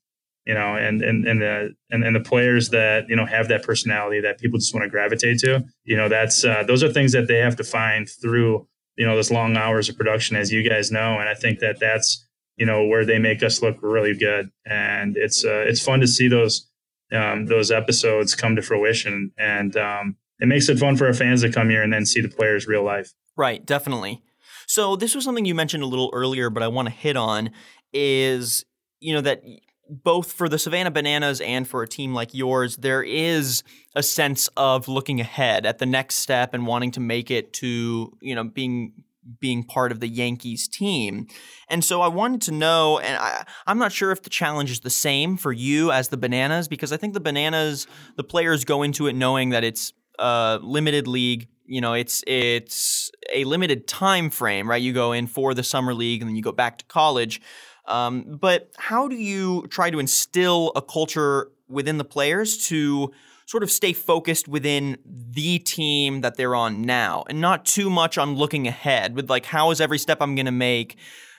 you 0.47 0.55
know, 0.55 0.77
and, 0.77 1.03
and, 1.03 1.27
and 1.27 1.41
the, 1.41 1.75
and, 1.91 2.05
and 2.05 2.15
the 2.15 2.21
players 2.21 2.69
that, 2.71 3.09
you 3.09 3.17
know, 3.17 3.25
have 3.25 3.49
that 3.49 3.63
personality 3.63 4.21
that 4.21 4.39
people 4.39 4.59
just 4.59 4.75
want 4.75 4.85
to 4.85 4.91
gravitate 4.91 5.39
to, 5.39 5.65
you 5.85 5.97
know, 5.97 6.09
that's, 6.09 6.45
uh, 6.45 6.63
those 6.67 6.83
are 6.83 6.93
things 6.93 7.13
that 7.13 7.29
they 7.29 7.39
have 7.39 7.57
to 7.57 7.65
find 7.65 8.09
through, 8.09 8.67
you 8.97 9.07
know, 9.07 9.15
those 9.15 9.31
long 9.31 9.57
hours 9.57 9.89
of 9.89 9.97
production, 9.97 10.37
as 10.37 10.53
you 10.53 10.69
guys 10.69 10.91
know. 10.91 11.19
And 11.19 11.29
I 11.29 11.35
think 11.35 11.61
that 11.61 11.81
that's, 11.81 12.27
you 12.57 12.67
know, 12.67 12.87
where 12.87 13.05
they 13.05 13.19
make 13.19 13.43
us 13.43 13.63
look 13.63 13.77
really 13.83 14.15
good. 14.15 14.51
And 14.67 15.17
it's, 15.17 15.45
uh, 15.45 15.65
it's 15.67 15.83
fun 15.83 16.01
to 16.01 16.07
see 16.07 16.29
those, 16.29 16.69
um, 17.13 17.47
those 17.47 17.71
episodes 17.71 18.35
come 18.35 18.55
to 18.57 18.63
fruition. 18.63 19.33
And 19.39 19.77
um, 19.77 20.17
it 20.41 20.47
makes 20.47 20.69
it 20.69 20.79
fun 20.79 20.97
for 20.97 21.07
our 21.07 21.15
fans 21.15 21.43
to 21.43 21.51
come 21.51 21.71
here 21.71 21.83
and 21.83 21.93
then 21.93 22.05
see 22.05 22.21
the 22.21 22.29
players 22.29 22.67
real 22.67 22.85
life. 22.85 23.13
Right, 23.37 23.65
definitely. 23.65 24.23
So 24.67 24.97
this 24.97 25.15
was 25.15 25.25
something 25.25 25.45
you 25.45 25.55
mentioned 25.55 25.83
a 25.83 25.87
little 25.87 26.11
earlier, 26.13 26.51
but 26.51 26.63
I 26.63 26.69
want 26.69 26.87
to 26.89 26.95
hit 26.95 27.17
on 27.17 27.51
is 27.93 28.65
you 29.01 29.13
know 29.15 29.21
that 29.21 29.43
both 29.88 30.33
for 30.33 30.49
the 30.49 30.59
Savannah 30.59 30.91
Bananas 30.91 31.41
and 31.41 31.69
for 31.69 31.83
a 31.83 31.88
team 31.88 32.14
like 32.14 32.33
yours, 32.33 32.76
there 32.76 33.03
is 33.03 33.62
a 33.95 34.03
sense 34.03 34.49
of 34.57 34.88
looking 34.88 35.21
ahead 35.21 35.67
at 35.67 35.79
the 35.79 35.87
next 35.87 36.17
step 36.17 36.55
and 36.55 36.67
wanting 36.67 36.91
to 36.93 37.00
make 37.00 37.31
it 37.31 37.53
to 37.55 38.17
you 38.21 38.35
know 38.35 38.45
being 38.45 38.93
being 39.41 39.64
part 39.64 39.91
of 39.91 40.00
the 40.00 40.09
Yankees 40.09 40.69
team. 40.69 41.26
And 41.69 41.83
so 41.85 42.03
I 42.03 42.09
wanted 42.09 42.43
to 42.43 42.53
know, 42.53 42.99
and 42.99 43.17
I, 43.17 43.45
I'm 43.67 43.79
not 43.79 43.93
sure 43.93 44.11
if 44.11 44.23
the 44.23 44.31
challenge 44.31 44.71
is 44.71 44.81
the 44.81 44.91
same 44.91 45.37
for 45.37 45.53
you 45.53 45.91
as 45.91 46.09
the 46.09 46.17
Bananas, 46.17 46.69
because 46.69 46.93
I 46.93 46.97
think 46.97 47.14
the 47.14 47.21
Bananas, 47.21 47.87
the 48.17 48.25
players 48.25 48.64
go 48.64 48.83
into 48.83 49.07
it 49.07 49.14
knowing 49.14 49.50
that 49.50 49.64
it's 49.64 49.93
a 50.19 50.59
limited 50.62 51.07
league. 51.07 51.49
You 51.67 51.81
know, 51.81 51.95
it's 51.95 52.23
it's 52.26 53.11
a 53.35 53.45
limited 53.45 53.88
time 53.88 54.29
frame, 54.29 54.69
right? 54.69 54.83
You 54.83 54.93
go 54.93 55.12
in 55.12 55.26
for 55.26 55.55
the 55.55 55.62
summer 55.62 55.95
league 55.95 56.21
and 56.21 56.29
then 56.29 56.37
you 56.37 56.43
go 56.43 56.53
back 56.53 56.76
to 56.79 56.85
college. 56.85 57.41
Um, 57.87 58.38
but 58.41 58.71
how 58.76 59.09
do 59.09 59.17
you 59.17 59.67
try 59.69 59.91
to 59.91 59.99
instill 59.99 60.73
a 60.75 60.83
culture 60.83 61.50
within 61.69 61.99
the 61.99 62.05
players 62.05 62.57
to 62.69 63.12
sort 63.47 63.62
of 63.62 63.71
stay 63.71 63.93
focused 63.93 64.49
within 64.49 64.97
the 65.05 65.59
team 65.59 66.23
that 66.23 66.37
they're 66.37 66.55
on 66.55 66.83
now 66.83 67.25
and 67.29 67.41
not 67.41 67.64
too 67.64 67.91
much 67.91 68.17
on 68.17 68.35
looking 68.35 68.67
ahead 68.67 69.14
with 69.14 69.29
like 69.29 69.47
how 69.47 69.71
is 69.71 69.81
every 69.81 69.99
step 69.99 70.19
I'm 70.21 70.35
going 70.35 70.47
to 70.47 70.53
make 70.53 70.97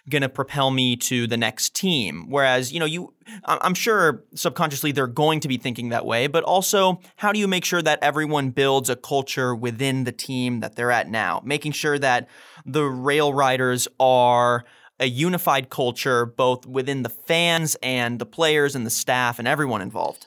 going 0.07 0.21
to 0.21 0.29
propel 0.29 0.69
me 0.69 0.95
to 0.95 1.25
the 1.25 1.35
next 1.35 1.73
team? 1.73 2.29
Whereas 2.29 2.71
you 2.71 2.79
know 2.79 2.85
you 2.85 3.13
i'm 3.45 3.73
sure 3.73 4.23
subconsciously 4.35 4.91
they're 4.91 5.07
going 5.07 5.39
to 5.39 5.47
be 5.47 5.57
thinking 5.57 5.89
that 5.89 6.05
way 6.05 6.27
but 6.27 6.43
also 6.43 6.99
how 7.15 7.31
do 7.31 7.39
you 7.39 7.47
make 7.47 7.65
sure 7.65 7.81
that 7.81 7.97
everyone 8.03 8.51
builds 8.51 8.87
a 8.87 8.95
culture 8.95 9.55
within 9.55 10.03
the 10.03 10.11
team 10.11 10.59
that 10.59 10.75
they're 10.75 10.91
at 10.91 11.09
now? 11.09 11.41
Making 11.43 11.71
sure 11.71 11.97
that 11.97 12.27
the 12.65 12.83
rail 12.83 13.33
riders 13.33 13.87
are 13.99 14.63
a 14.99 15.05
unified 15.05 15.69
culture 15.69 16.25
both 16.25 16.65
within 16.65 17.03
the 17.03 17.09
fans 17.09 17.75
and 17.83 18.19
the 18.19 18.25
players 18.25 18.75
and 18.75 18.85
the 18.85 18.91
staff 18.91 19.39
and 19.39 19.47
everyone 19.47 19.81
involved. 19.81 20.25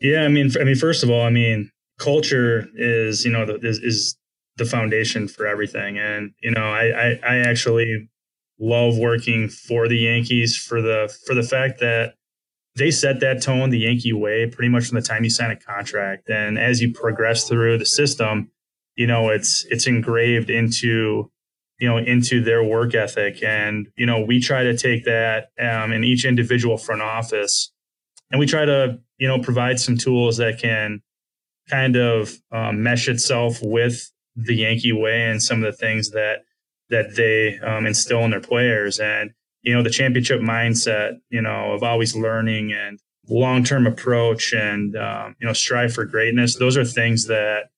Yeah, 0.00 0.22
I 0.22 0.28
mean, 0.28 0.50
I 0.60 0.64
mean, 0.64 0.76
first 0.76 1.02
of 1.02 1.10
all, 1.10 1.22
I 1.22 1.30
mean, 1.30 1.70
culture 1.98 2.68
is 2.74 3.24
you 3.24 3.32
know 3.32 3.46
the, 3.46 3.58
is, 3.62 3.78
is 3.78 4.16
the 4.56 4.64
foundation 4.64 5.28
for 5.28 5.46
everything, 5.46 5.98
and 5.98 6.32
you 6.42 6.50
know, 6.50 6.64
I, 6.64 6.84
I 6.90 7.20
I 7.26 7.36
actually 7.38 8.08
love 8.58 8.98
working 8.98 9.48
for 9.48 9.88
the 9.88 9.98
Yankees 9.98 10.56
for 10.56 10.80
the 10.80 11.14
for 11.26 11.34
the 11.34 11.42
fact 11.42 11.80
that 11.80 12.14
they 12.76 12.90
set 12.90 13.20
that 13.20 13.42
tone 13.42 13.70
the 13.70 13.78
Yankee 13.78 14.12
way 14.12 14.46
pretty 14.46 14.68
much 14.68 14.86
from 14.86 14.96
the 14.96 15.06
time 15.06 15.24
you 15.24 15.30
sign 15.30 15.50
a 15.50 15.56
contract, 15.56 16.28
and 16.28 16.58
as 16.58 16.80
you 16.82 16.92
progress 16.92 17.48
through 17.48 17.78
the 17.78 17.86
system, 17.86 18.50
you 18.96 19.06
know, 19.06 19.30
it's 19.30 19.64
it's 19.70 19.86
engraved 19.86 20.50
into 20.50 21.30
you 21.78 21.88
know 21.88 21.98
into 21.98 22.42
their 22.42 22.62
work 22.62 22.94
ethic. 22.94 23.42
And 23.42 23.88
you 23.96 24.06
know 24.06 24.24
we 24.24 24.40
try 24.40 24.62
to 24.62 24.76
take 24.76 25.04
that 25.04 25.48
um, 25.58 25.92
in 25.92 26.04
each 26.04 26.24
individual 26.24 26.76
front 26.76 27.02
office. 27.02 27.72
And 28.30 28.40
we 28.40 28.46
try 28.46 28.64
to 28.64 28.98
you 29.18 29.28
know 29.28 29.38
provide 29.38 29.80
some 29.80 29.96
tools 29.96 30.38
that 30.38 30.58
can 30.58 31.02
kind 31.68 31.96
of 31.96 32.32
um, 32.52 32.82
mesh 32.82 33.08
itself 33.08 33.58
with 33.62 34.10
the 34.36 34.54
Yankee 34.54 34.92
way 34.92 35.30
and 35.30 35.42
some 35.42 35.64
of 35.64 35.72
the 35.72 35.76
things 35.76 36.10
that 36.10 36.44
that 36.90 37.16
they 37.16 37.58
um, 37.60 37.86
instill 37.86 38.20
in 38.20 38.30
their 38.30 38.40
players. 38.40 38.98
And 38.98 39.30
you 39.64 39.74
know 39.74 39.82
the 39.82 39.90
championship 39.90 40.40
mindset 40.40 41.18
you 41.30 41.42
know 41.42 41.72
of 41.72 41.82
always 41.82 42.14
learning 42.14 42.72
and 42.72 43.00
long-term 43.28 43.86
approach 43.86 44.52
and 44.52 44.96
um, 44.96 45.34
you 45.40 45.46
know 45.46 45.52
strive 45.54 45.92
for 45.92 46.04
greatness 46.04 46.58
those 46.58 46.76
are 46.76 46.84
things 46.84 47.26
that 47.26 47.70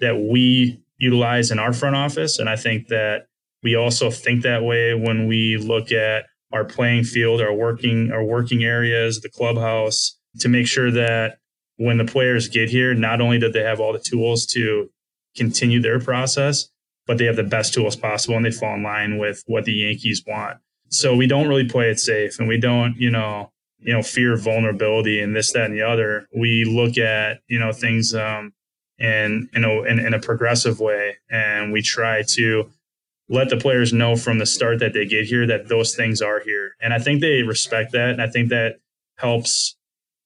that 0.00 0.16
we 0.16 0.80
utilize 0.98 1.50
in 1.50 1.58
our 1.58 1.72
front 1.72 1.94
office. 1.94 2.38
And 2.38 2.48
i 2.48 2.56
think 2.56 2.88
that 2.88 3.26
we 3.64 3.74
also 3.74 4.10
think 4.10 4.42
that 4.42 4.62
way 4.62 4.94
when 4.94 5.26
we 5.26 5.56
look 5.56 5.90
at 5.90 6.26
our 6.52 6.64
playing 6.64 7.02
field 7.02 7.40
our 7.40 7.52
working 7.52 8.12
our 8.12 8.22
working 8.22 8.62
areas 8.62 9.20
the 9.20 9.28
clubhouse 9.28 10.16
to 10.38 10.48
make 10.48 10.68
sure 10.68 10.90
that 10.90 11.38
when 11.76 11.98
the 11.98 12.04
players 12.04 12.48
get 12.48 12.70
here, 12.70 12.94
not 12.94 13.20
only 13.20 13.38
do 13.38 13.50
they 13.50 13.62
have 13.62 13.80
all 13.80 13.92
the 13.92 13.98
tools 13.98 14.46
to 14.46 14.88
continue 15.36 15.80
their 15.80 15.98
process, 15.98 16.68
but 17.06 17.18
they 17.18 17.24
have 17.24 17.36
the 17.36 17.42
best 17.42 17.74
tools 17.74 17.96
possible 17.96 18.36
and 18.36 18.44
they 18.44 18.50
fall 18.50 18.74
in 18.74 18.82
line 18.82 19.18
with 19.18 19.42
what 19.46 19.64
the 19.64 19.72
Yankees 19.72 20.22
want. 20.26 20.58
So 20.88 21.16
we 21.16 21.26
don't 21.26 21.48
really 21.48 21.68
play 21.68 21.90
it 21.90 21.98
safe 21.98 22.38
and 22.38 22.48
we 22.48 22.58
don't, 22.58 22.96
you 22.96 23.10
know, 23.10 23.50
you 23.78 23.92
know, 23.92 24.02
fear 24.02 24.36
vulnerability 24.36 25.20
and 25.20 25.34
this, 25.34 25.52
that, 25.52 25.66
and 25.66 25.74
the 25.74 25.82
other. 25.82 26.26
We 26.34 26.64
look 26.64 26.96
at, 26.96 27.40
you 27.48 27.58
know, 27.58 27.72
things 27.72 28.14
um 28.14 28.52
in 28.96 29.48
you 29.52 29.60
know 29.60 29.82
in, 29.82 29.98
in 29.98 30.14
a 30.14 30.20
progressive 30.20 30.78
way 30.78 31.16
and 31.28 31.72
we 31.72 31.82
try 31.82 32.22
to 32.22 32.70
let 33.28 33.48
the 33.48 33.56
players 33.56 33.92
know 33.92 34.16
from 34.16 34.38
the 34.38 34.46
start 34.46 34.78
that 34.80 34.92
they 34.92 35.06
get 35.06 35.26
here 35.26 35.46
that 35.46 35.68
those 35.68 35.94
things 35.94 36.20
are 36.20 36.40
here. 36.40 36.76
And 36.80 36.92
I 36.92 36.98
think 36.98 37.20
they 37.20 37.42
respect 37.42 37.92
that. 37.92 38.10
And 38.10 38.22
I 38.22 38.28
think 38.28 38.50
that 38.50 38.80
helps 39.16 39.76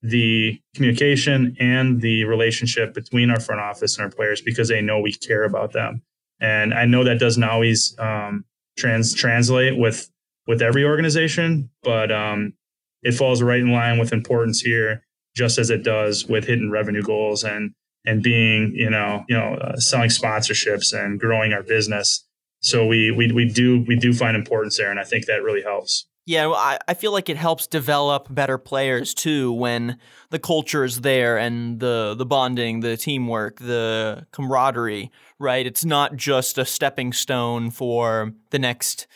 the 0.02 0.60
communication 0.74 1.56
and 1.58 2.00
the 2.00 2.24
relationship 2.24 2.94
between 2.94 3.30
our 3.30 3.40
front 3.40 3.60
office 3.60 3.96
and 3.96 4.04
our 4.04 4.10
players 4.10 4.40
because 4.40 4.68
they 4.68 4.80
know 4.80 5.00
we 5.00 5.12
care 5.12 5.44
about 5.44 5.72
them. 5.72 6.02
And 6.40 6.72
I 6.72 6.84
know 6.84 7.04
that 7.04 7.18
doesn't 7.18 7.42
always 7.42 7.96
um, 7.98 8.44
trans 8.76 9.14
translate 9.14 9.76
with 9.76 10.08
with 10.46 10.62
every 10.62 10.84
organization, 10.84 11.68
but 11.82 12.10
um, 12.10 12.54
it 13.02 13.12
falls 13.12 13.42
right 13.42 13.60
in 13.60 13.70
line 13.70 13.98
with 13.98 14.12
importance 14.12 14.60
here, 14.60 15.04
just 15.36 15.58
as 15.58 15.68
it 15.68 15.84
does 15.84 16.26
with 16.26 16.46
hitting 16.46 16.70
revenue 16.70 17.02
goals 17.02 17.44
and 17.44 17.72
and 18.06 18.22
being 18.22 18.72
you 18.74 18.88
know 18.88 19.24
you 19.28 19.36
know 19.36 19.54
uh, 19.54 19.76
selling 19.76 20.10
sponsorships 20.10 20.92
and 20.92 21.18
growing 21.20 21.52
our 21.52 21.62
business. 21.62 22.24
So 22.60 22.86
we 22.86 23.10
we 23.10 23.32
we 23.32 23.44
do 23.44 23.84
we 23.86 23.96
do 23.96 24.12
find 24.12 24.36
importance 24.36 24.76
there, 24.76 24.90
and 24.90 24.98
I 24.98 25.04
think 25.04 25.26
that 25.26 25.42
really 25.42 25.62
helps. 25.62 26.06
Yeah, 26.26 26.50
I, 26.50 26.78
I 26.86 26.92
feel 26.92 27.12
like 27.12 27.30
it 27.30 27.38
helps 27.38 27.66
develop 27.66 28.26
better 28.30 28.58
players 28.58 29.14
too 29.14 29.50
when 29.50 29.98
the 30.28 30.38
culture 30.38 30.84
is 30.84 31.00
there 31.00 31.38
and 31.38 31.80
the 31.80 32.14
the 32.18 32.26
bonding, 32.26 32.80
the 32.80 32.98
teamwork, 32.98 33.60
the 33.60 34.26
camaraderie, 34.32 35.10
right? 35.38 35.64
It's 35.64 35.86
not 35.86 36.16
just 36.16 36.58
a 36.58 36.66
stepping 36.66 37.14
stone 37.14 37.70
for 37.70 38.32
the 38.50 38.58
next 38.58 39.06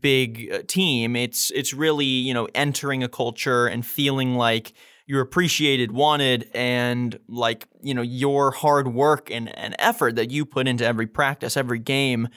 big 0.00 0.48
uh, 0.50 0.62
team. 0.66 1.14
It's 1.14 1.50
it's 1.50 1.74
really, 1.74 2.06
you 2.06 2.32
know, 2.32 2.48
entering 2.54 3.02
a 3.02 3.08
culture 3.08 3.66
and 3.66 3.84
feeling 3.84 4.36
like 4.36 4.72
you're 5.06 5.20
appreciated, 5.20 5.92
wanted, 5.92 6.48
and 6.54 7.18
like, 7.28 7.66
you 7.82 7.92
know, 7.92 8.00
your 8.00 8.50
hard 8.50 8.94
work 8.94 9.30
and, 9.30 9.54
and 9.58 9.76
effort 9.78 10.16
that 10.16 10.30
you 10.30 10.46
put 10.46 10.66
into 10.66 10.86
every 10.86 11.06
practice, 11.06 11.56
every 11.56 11.80
game 11.80 12.28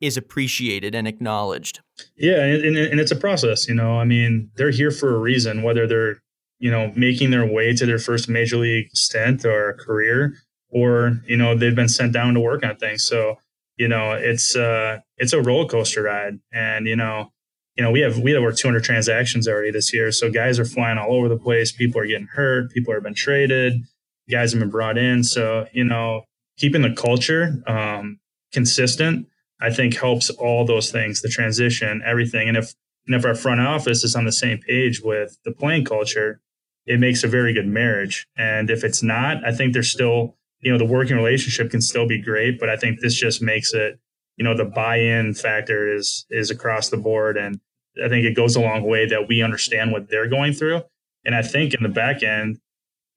is 0.00 0.16
appreciated 0.16 0.94
and 0.94 1.08
acknowledged. 1.08 1.80
Yeah, 2.16 2.44
and, 2.44 2.76
and, 2.76 3.00
it's 3.00 3.10
a 3.10 3.16
process. 3.16 3.68
You 3.68 3.74
know, 3.74 3.98
I 3.98 4.04
mean, 4.04 4.50
they're 4.56 4.70
here 4.70 4.90
for 4.90 5.14
a 5.14 5.18
reason. 5.18 5.62
Whether 5.62 5.86
they're 5.86 6.22
you 6.58 6.70
know 6.70 6.92
making 6.94 7.30
their 7.30 7.46
way 7.46 7.74
to 7.74 7.86
their 7.86 7.98
first 7.98 8.28
major 8.28 8.56
league 8.56 8.88
stint 8.94 9.44
or 9.44 9.74
career, 9.74 10.34
or 10.70 11.20
you 11.26 11.36
know 11.36 11.56
they've 11.56 11.74
been 11.74 11.88
sent 11.88 12.12
down 12.12 12.34
to 12.34 12.40
work 12.40 12.64
on 12.64 12.76
things. 12.76 13.04
So 13.04 13.36
you 13.76 13.88
know, 13.88 14.12
it's 14.12 14.56
uh 14.56 15.00
it's 15.16 15.32
a 15.32 15.40
roller 15.40 15.68
coaster 15.68 16.02
ride, 16.02 16.38
and 16.52 16.86
you 16.86 16.96
know. 16.96 17.32
You 17.78 17.84
know, 17.84 17.90
we 17.90 18.00
have 18.00 18.18
we 18.20 18.30
have 18.30 18.40
over 18.40 18.52
200 18.52 18.82
transactions 18.84 19.46
already 19.46 19.70
this 19.70 19.92
year. 19.92 20.10
So 20.10 20.30
guys 20.30 20.58
are 20.58 20.64
flying 20.64 20.96
all 20.96 21.12
over 21.12 21.28
the 21.28 21.36
place. 21.36 21.72
People 21.72 22.00
are 22.00 22.06
getting 22.06 22.26
hurt. 22.26 22.70
People 22.70 22.94
have 22.94 23.02
been 23.02 23.12
traded. 23.12 23.82
Guys 24.30 24.54
have 24.54 24.60
been 24.60 24.70
brought 24.70 24.96
in. 24.96 25.22
So 25.22 25.66
you 25.72 25.84
know, 25.84 26.22
keeping 26.56 26.80
the 26.80 26.94
culture 26.94 27.62
um, 27.66 28.18
consistent 28.50 29.26
I 29.60 29.70
think 29.70 29.96
helps 29.96 30.30
all 30.30 30.64
those 30.64 30.90
things, 30.90 31.22
the 31.22 31.28
transition, 31.28 32.02
everything. 32.04 32.48
And 32.48 32.56
if 32.56 32.74
and 33.06 33.14
if 33.14 33.24
our 33.24 33.34
front 33.34 33.60
office 33.60 34.02
is 34.02 34.16
on 34.16 34.24
the 34.24 34.32
same 34.32 34.58
page 34.58 35.00
with 35.00 35.38
the 35.44 35.52
playing 35.52 35.84
culture, 35.84 36.40
it 36.86 36.98
makes 36.98 37.22
a 37.24 37.28
very 37.28 37.52
good 37.52 37.66
marriage. 37.66 38.26
And 38.36 38.68
if 38.68 38.84
it's 38.84 39.02
not, 39.02 39.44
I 39.44 39.52
think 39.52 39.72
there's 39.72 39.90
still, 39.90 40.36
you 40.60 40.72
know, 40.72 40.78
the 40.78 40.84
working 40.84 41.16
relationship 41.16 41.70
can 41.70 41.80
still 41.80 42.06
be 42.06 42.20
great, 42.20 42.58
but 42.58 42.68
I 42.68 42.76
think 42.76 43.00
this 43.00 43.14
just 43.14 43.40
makes 43.40 43.72
it, 43.74 43.98
you 44.36 44.44
know, 44.44 44.56
the 44.56 44.64
buy-in 44.64 45.34
factor 45.34 45.94
is 45.94 46.26
is 46.30 46.50
across 46.50 46.88
the 46.88 46.96
board. 46.96 47.36
And 47.36 47.60
I 48.04 48.08
think 48.08 48.26
it 48.26 48.36
goes 48.36 48.56
a 48.56 48.60
long 48.60 48.82
way 48.82 49.06
that 49.06 49.28
we 49.28 49.42
understand 49.42 49.92
what 49.92 50.10
they're 50.10 50.28
going 50.28 50.52
through. 50.52 50.82
And 51.24 51.34
I 51.34 51.42
think 51.42 51.74
in 51.74 51.82
the 51.82 51.88
back 51.88 52.22
end, 52.22 52.58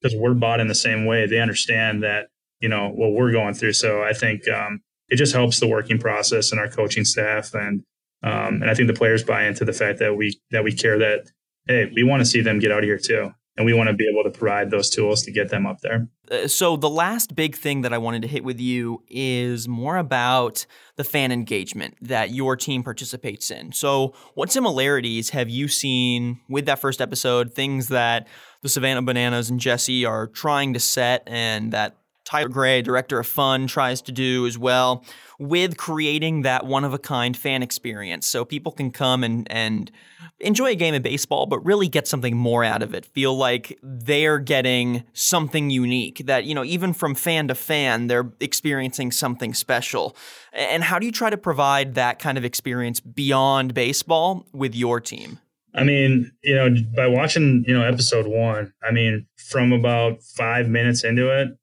because 0.00 0.16
we're 0.16 0.34
bought 0.34 0.60
in 0.60 0.68
the 0.68 0.74
same 0.74 1.04
way, 1.04 1.26
they 1.26 1.38
understand 1.38 2.02
that, 2.02 2.28
you 2.60 2.68
know, 2.68 2.88
what 2.88 3.12
we're 3.12 3.32
going 3.32 3.54
through. 3.54 3.74
So 3.74 4.02
I 4.02 4.14
think 4.14 4.48
um, 4.48 4.80
it 5.10 5.16
just 5.16 5.34
helps 5.34 5.60
the 5.60 5.68
working 5.68 5.98
process 5.98 6.52
and 6.52 6.60
our 6.60 6.68
coaching 6.68 7.04
staff 7.04 7.54
and 7.54 7.82
um, 8.22 8.60
and 8.60 8.70
I 8.70 8.74
think 8.74 8.86
the 8.86 8.94
players 8.94 9.24
buy 9.24 9.46
into 9.46 9.64
the 9.64 9.72
fact 9.72 9.98
that 10.00 10.16
we 10.16 10.40
that 10.50 10.64
we 10.64 10.72
care 10.72 10.98
that 10.98 11.30
hey 11.66 11.90
we 11.94 12.02
want 12.02 12.20
to 12.20 12.26
see 12.26 12.40
them 12.40 12.58
get 12.58 12.72
out 12.72 12.78
of 12.78 12.84
here 12.84 12.98
too 12.98 13.32
and 13.60 13.66
we 13.66 13.74
want 13.74 13.88
to 13.88 13.94
be 13.94 14.08
able 14.08 14.24
to 14.24 14.30
provide 14.30 14.70
those 14.70 14.88
tools 14.88 15.22
to 15.22 15.30
get 15.30 15.50
them 15.50 15.66
up 15.66 15.80
there. 15.80 16.08
Uh, 16.30 16.46
so 16.46 16.76
the 16.76 16.88
last 16.88 17.34
big 17.34 17.54
thing 17.54 17.82
that 17.82 17.92
I 17.92 17.98
wanted 17.98 18.22
to 18.22 18.28
hit 18.28 18.42
with 18.42 18.58
you 18.58 19.02
is 19.06 19.68
more 19.68 19.98
about 19.98 20.64
the 20.96 21.04
fan 21.04 21.30
engagement 21.30 21.94
that 22.00 22.30
your 22.30 22.56
team 22.56 22.82
participates 22.82 23.50
in. 23.50 23.72
So 23.72 24.14
what 24.32 24.50
similarities 24.50 25.30
have 25.30 25.50
you 25.50 25.68
seen 25.68 26.40
with 26.48 26.64
that 26.66 26.78
first 26.78 27.02
episode? 27.02 27.52
Things 27.52 27.88
that 27.88 28.28
the 28.62 28.70
Savannah 28.70 29.02
Bananas 29.02 29.50
and 29.50 29.60
Jesse 29.60 30.06
are 30.06 30.26
trying 30.26 30.72
to 30.72 30.80
set 30.80 31.22
and 31.26 31.70
that 31.72 31.96
Tyler 32.24 32.48
Gray, 32.48 32.82
director 32.82 33.18
of 33.18 33.26
fun, 33.26 33.66
tries 33.66 34.02
to 34.02 34.12
do 34.12 34.46
as 34.46 34.58
well 34.58 35.04
with 35.38 35.76
creating 35.76 36.42
that 36.42 36.66
one 36.66 36.84
of 36.84 36.92
a 36.92 36.98
kind 36.98 37.36
fan 37.36 37.62
experience. 37.62 38.26
So 38.26 38.44
people 38.44 38.72
can 38.72 38.90
come 38.90 39.24
and, 39.24 39.50
and 39.50 39.90
enjoy 40.38 40.72
a 40.72 40.74
game 40.74 40.94
of 40.94 41.02
baseball, 41.02 41.46
but 41.46 41.64
really 41.64 41.88
get 41.88 42.06
something 42.06 42.36
more 42.36 42.62
out 42.62 42.82
of 42.82 42.94
it. 42.94 43.06
Feel 43.06 43.36
like 43.36 43.78
they're 43.82 44.38
getting 44.38 45.04
something 45.14 45.70
unique 45.70 46.22
that, 46.26 46.44
you 46.44 46.54
know, 46.54 46.64
even 46.64 46.92
from 46.92 47.14
fan 47.14 47.48
to 47.48 47.54
fan, 47.54 48.06
they're 48.06 48.30
experiencing 48.40 49.10
something 49.10 49.54
special. 49.54 50.14
And 50.52 50.84
how 50.84 50.98
do 50.98 51.06
you 51.06 51.12
try 51.12 51.30
to 51.30 51.38
provide 51.38 51.94
that 51.94 52.18
kind 52.18 52.36
of 52.36 52.44
experience 52.44 53.00
beyond 53.00 53.72
baseball 53.72 54.46
with 54.52 54.74
your 54.74 55.00
team? 55.00 55.38
I 55.74 55.84
mean, 55.84 56.32
you 56.42 56.54
know, 56.54 56.74
by 56.96 57.06
watching, 57.06 57.64
you 57.66 57.72
know, 57.72 57.84
episode 57.84 58.26
one, 58.26 58.72
I 58.82 58.90
mean, 58.90 59.26
from 59.36 59.72
about 59.72 60.22
five 60.22 60.68
minutes 60.68 61.04
into 61.04 61.30
it, 61.30 61.56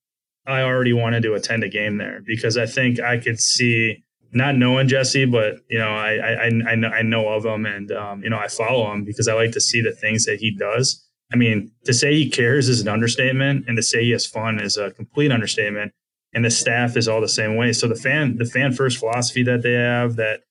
I 0.48 0.62
already 0.62 0.94
wanted 0.94 1.24
to 1.24 1.34
attend 1.34 1.64
a 1.64 1.70
game 1.70 1.98
there 1.98 2.22
because 2.26 2.58
I 2.58 2.66
think 2.66 3.00
I 3.02 3.18
could 3.18 3.40
see 3.40 4.04
not 4.32 4.56
knowing 4.56 4.88
Jesse, 4.88 5.26
but 5.26 5.56
you 5.70 5.78
know, 5.78 5.90
I 5.90 6.16
I 6.16 6.46
I 6.46 6.76
know, 6.76 6.88
I 6.88 7.02
know 7.02 7.28
of 7.30 7.46
him 7.46 7.66
and 7.66 7.92
um, 7.92 8.24
you 8.24 8.30
know 8.30 8.40
I 8.40 8.48
follow 8.48 8.92
him 8.92 9.04
because 9.04 9.28
I 9.28 9.34
like 9.34 9.52
to 9.52 9.62
see 9.62 9.82
the 9.82 9.92
things 9.92 10.26
that 10.26 10.40
he 10.40 10.56
does. 10.56 11.04
I 11.32 11.36
mean, 11.36 11.72
to 11.84 11.94
say 11.94 12.14
he 12.14 12.30
cares 12.30 12.70
is 12.70 12.80
an 12.80 12.88
understatement, 12.88 13.66
and 13.68 13.76
to 13.76 13.84
say 13.84 14.04
he 14.04 14.12
has 14.12 14.26
fun 14.26 14.62
is 14.62 14.78
a 14.78 14.92
complete 14.92 15.32
understatement. 15.32 15.92
And 16.34 16.46
the 16.46 16.52
staff 16.52 16.96
is 16.98 17.08
all 17.08 17.20
the 17.20 17.28
same 17.28 17.56
way. 17.56 17.74
So 17.74 17.88
the 17.88 17.96
fan 17.96 18.38
the 18.38 18.46
fan 18.46 18.72
first 18.72 18.98
philosophy 18.98 19.44
that 19.44 19.64
they 19.64 19.74
have 19.74 20.16
that 20.16 20.42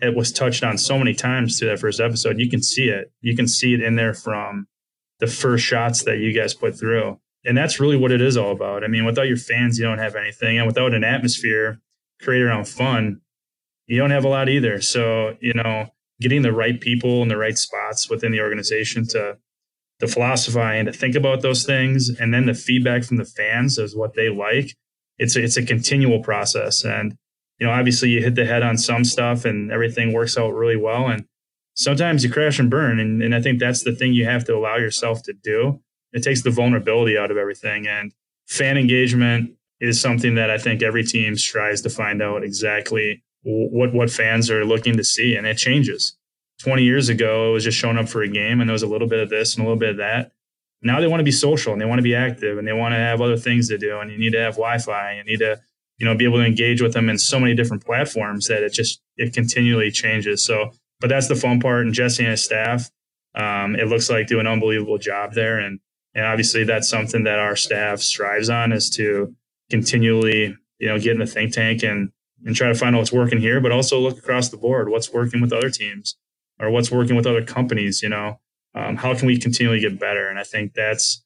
it 0.00 0.16
was 0.16 0.32
touched 0.32 0.64
on 0.64 0.78
so 0.78 0.98
many 0.98 1.14
times 1.14 1.58
through 1.58 1.68
that 1.68 1.78
first 1.78 2.00
episode, 2.00 2.38
you 2.38 2.50
can 2.50 2.62
see 2.62 2.88
it. 2.88 3.12
You 3.20 3.36
can 3.36 3.46
see 3.46 3.74
it 3.74 3.82
in 3.82 3.96
there 3.96 4.14
from 4.14 4.66
the 5.20 5.26
first 5.26 5.64
shots 5.64 6.04
that 6.04 6.18
you 6.18 6.32
guys 6.32 6.54
put 6.54 6.78
through 6.78 7.18
and 7.44 7.56
that's 7.56 7.80
really 7.80 7.96
what 7.96 8.12
it 8.12 8.20
is 8.20 8.36
all 8.36 8.52
about. 8.52 8.84
I 8.84 8.88
mean, 8.88 9.04
without 9.04 9.28
your 9.28 9.36
fans, 9.36 9.78
you 9.78 9.84
don't 9.84 9.98
have 9.98 10.14
anything, 10.14 10.58
and 10.58 10.66
without 10.66 10.94
an 10.94 11.04
atmosphere 11.04 11.80
created 12.20 12.46
around 12.46 12.68
fun, 12.68 13.20
you 13.86 13.98
don't 13.98 14.10
have 14.10 14.24
a 14.24 14.28
lot 14.28 14.48
either. 14.48 14.80
So, 14.80 15.36
you 15.40 15.54
know, 15.54 15.88
getting 16.20 16.42
the 16.42 16.52
right 16.52 16.80
people 16.80 17.22
in 17.22 17.28
the 17.28 17.36
right 17.36 17.58
spots 17.58 18.08
within 18.08 18.32
the 18.32 18.40
organization 18.40 19.06
to 19.08 19.38
to 20.00 20.08
philosophize 20.08 20.78
and 20.78 20.86
to 20.86 20.92
think 20.92 21.14
about 21.14 21.42
those 21.42 21.64
things, 21.64 22.08
and 22.08 22.32
then 22.32 22.46
the 22.46 22.54
feedback 22.54 23.04
from 23.04 23.18
the 23.18 23.24
fans 23.24 23.78
is 23.78 23.94
what 23.94 24.14
they 24.14 24.28
like. 24.28 24.76
It's 25.18 25.36
a, 25.36 25.44
it's 25.44 25.56
a 25.56 25.64
continual 25.64 26.22
process, 26.22 26.84
and 26.84 27.16
you 27.58 27.66
know, 27.66 27.72
obviously, 27.72 28.10
you 28.10 28.22
hit 28.22 28.34
the 28.34 28.44
head 28.44 28.62
on 28.62 28.78
some 28.78 29.04
stuff, 29.04 29.44
and 29.44 29.70
everything 29.70 30.12
works 30.12 30.36
out 30.36 30.54
really 30.54 30.76
well, 30.76 31.08
and 31.08 31.24
sometimes 31.74 32.24
you 32.24 32.30
crash 32.30 32.58
and 32.58 32.70
burn, 32.70 32.98
and, 32.98 33.22
and 33.22 33.34
I 33.34 33.40
think 33.40 33.60
that's 33.60 33.84
the 33.84 33.94
thing 33.94 34.12
you 34.12 34.24
have 34.24 34.44
to 34.46 34.56
allow 34.56 34.76
yourself 34.76 35.22
to 35.24 35.32
do 35.32 35.80
it 36.12 36.22
takes 36.22 36.42
the 36.42 36.50
vulnerability 36.50 37.16
out 37.16 37.30
of 37.30 37.36
everything. 37.36 37.86
And 37.86 38.12
fan 38.46 38.76
engagement 38.76 39.54
is 39.80 40.00
something 40.00 40.34
that 40.36 40.50
I 40.50 40.58
think 40.58 40.82
every 40.82 41.04
team 41.04 41.36
strives 41.36 41.82
to 41.82 41.90
find 41.90 42.22
out 42.22 42.44
exactly 42.44 43.22
what 43.44 43.92
what 43.92 44.10
fans 44.10 44.50
are 44.50 44.64
looking 44.64 44.96
to 44.96 45.04
see, 45.04 45.34
and 45.34 45.46
it 45.46 45.56
changes. 45.58 46.16
20 46.60 46.84
years 46.84 47.08
ago, 47.08 47.50
it 47.50 47.52
was 47.54 47.64
just 47.64 47.76
showing 47.76 47.98
up 47.98 48.08
for 48.08 48.22
a 48.22 48.28
game, 48.28 48.60
and 48.60 48.68
there 48.68 48.72
was 48.72 48.84
a 48.84 48.88
little 48.88 49.08
bit 49.08 49.18
of 49.18 49.30
this 49.30 49.56
and 49.56 49.64
a 49.64 49.66
little 49.66 49.78
bit 49.78 49.90
of 49.90 49.96
that. 49.96 50.30
Now 50.82 51.00
they 51.00 51.06
want 51.06 51.20
to 51.20 51.24
be 51.24 51.32
social 51.32 51.72
and 51.72 51.80
they 51.80 51.86
want 51.86 52.00
to 52.00 52.02
be 52.02 52.14
active 52.14 52.58
and 52.58 52.66
they 52.66 52.72
want 52.72 52.92
to 52.92 52.98
have 52.98 53.20
other 53.20 53.36
things 53.36 53.68
to 53.68 53.78
do. 53.78 54.00
And 54.00 54.10
you 54.10 54.18
need 54.18 54.32
to 54.32 54.40
have 54.40 54.54
Wi-Fi. 54.54 55.14
You 55.14 55.24
need 55.24 55.38
to, 55.38 55.60
you 55.98 56.04
know, 56.04 56.16
be 56.16 56.24
able 56.24 56.38
to 56.38 56.44
engage 56.44 56.82
with 56.82 56.92
them 56.92 57.08
in 57.08 57.18
so 57.18 57.38
many 57.38 57.54
different 57.54 57.84
platforms 57.84 58.48
that 58.48 58.62
it 58.62 58.72
just 58.72 59.00
it 59.16 59.32
continually 59.32 59.90
changes. 59.92 60.44
So, 60.44 60.70
but 61.00 61.08
that's 61.08 61.28
the 61.28 61.36
fun 61.36 61.60
part. 61.60 61.86
And 61.86 61.94
Jesse 61.94 62.24
and 62.24 62.32
his 62.32 62.42
staff, 62.42 62.90
um, 63.34 63.76
it 63.76 63.86
looks 63.86 64.10
like 64.10 64.26
do 64.26 64.40
an 64.40 64.46
unbelievable 64.46 64.98
job 64.98 65.34
there. 65.34 65.58
And 65.58 65.78
and 66.14 66.26
obviously, 66.26 66.64
that's 66.64 66.88
something 66.88 67.24
that 67.24 67.38
our 67.38 67.56
staff 67.56 68.00
strives 68.00 68.50
on 68.50 68.72
is 68.72 68.90
to 68.90 69.34
continually, 69.70 70.56
you 70.78 70.88
know, 70.88 70.98
get 70.98 71.12
in 71.12 71.18
the 71.18 71.26
think 71.26 71.52
tank 71.52 71.82
and 71.82 72.10
and 72.44 72.56
try 72.56 72.68
to 72.68 72.74
find 72.74 72.94
out 72.94 72.98
what's 72.98 73.12
working 73.12 73.40
here, 73.40 73.60
but 73.60 73.70
also 73.70 74.00
look 74.00 74.18
across 74.18 74.48
the 74.48 74.56
board, 74.56 74.88
what's 74.88 75.12
working 75.12 75.40
with 75.40 75.52
other 75.52 75.70
teams 75.70 76.16
or 76.58 76.70
what's 76.70 76.90
working 76.90 77.14
with 77.16 77.26
other 77.26 77.44
companies. 77.44 78.02
You 78.02 78.08
know, 78.08 78.40
um, 78.74 78.96
how 78.96 79.14
can 79.14 79.26
we 79.26 79.38
continually 79.38 79.80
get 79.80 79.98
better? 79.98 80.28
And 80.28 80.38
I 80.38 80.42
think 80.42 80.74
that's 80.74 81.24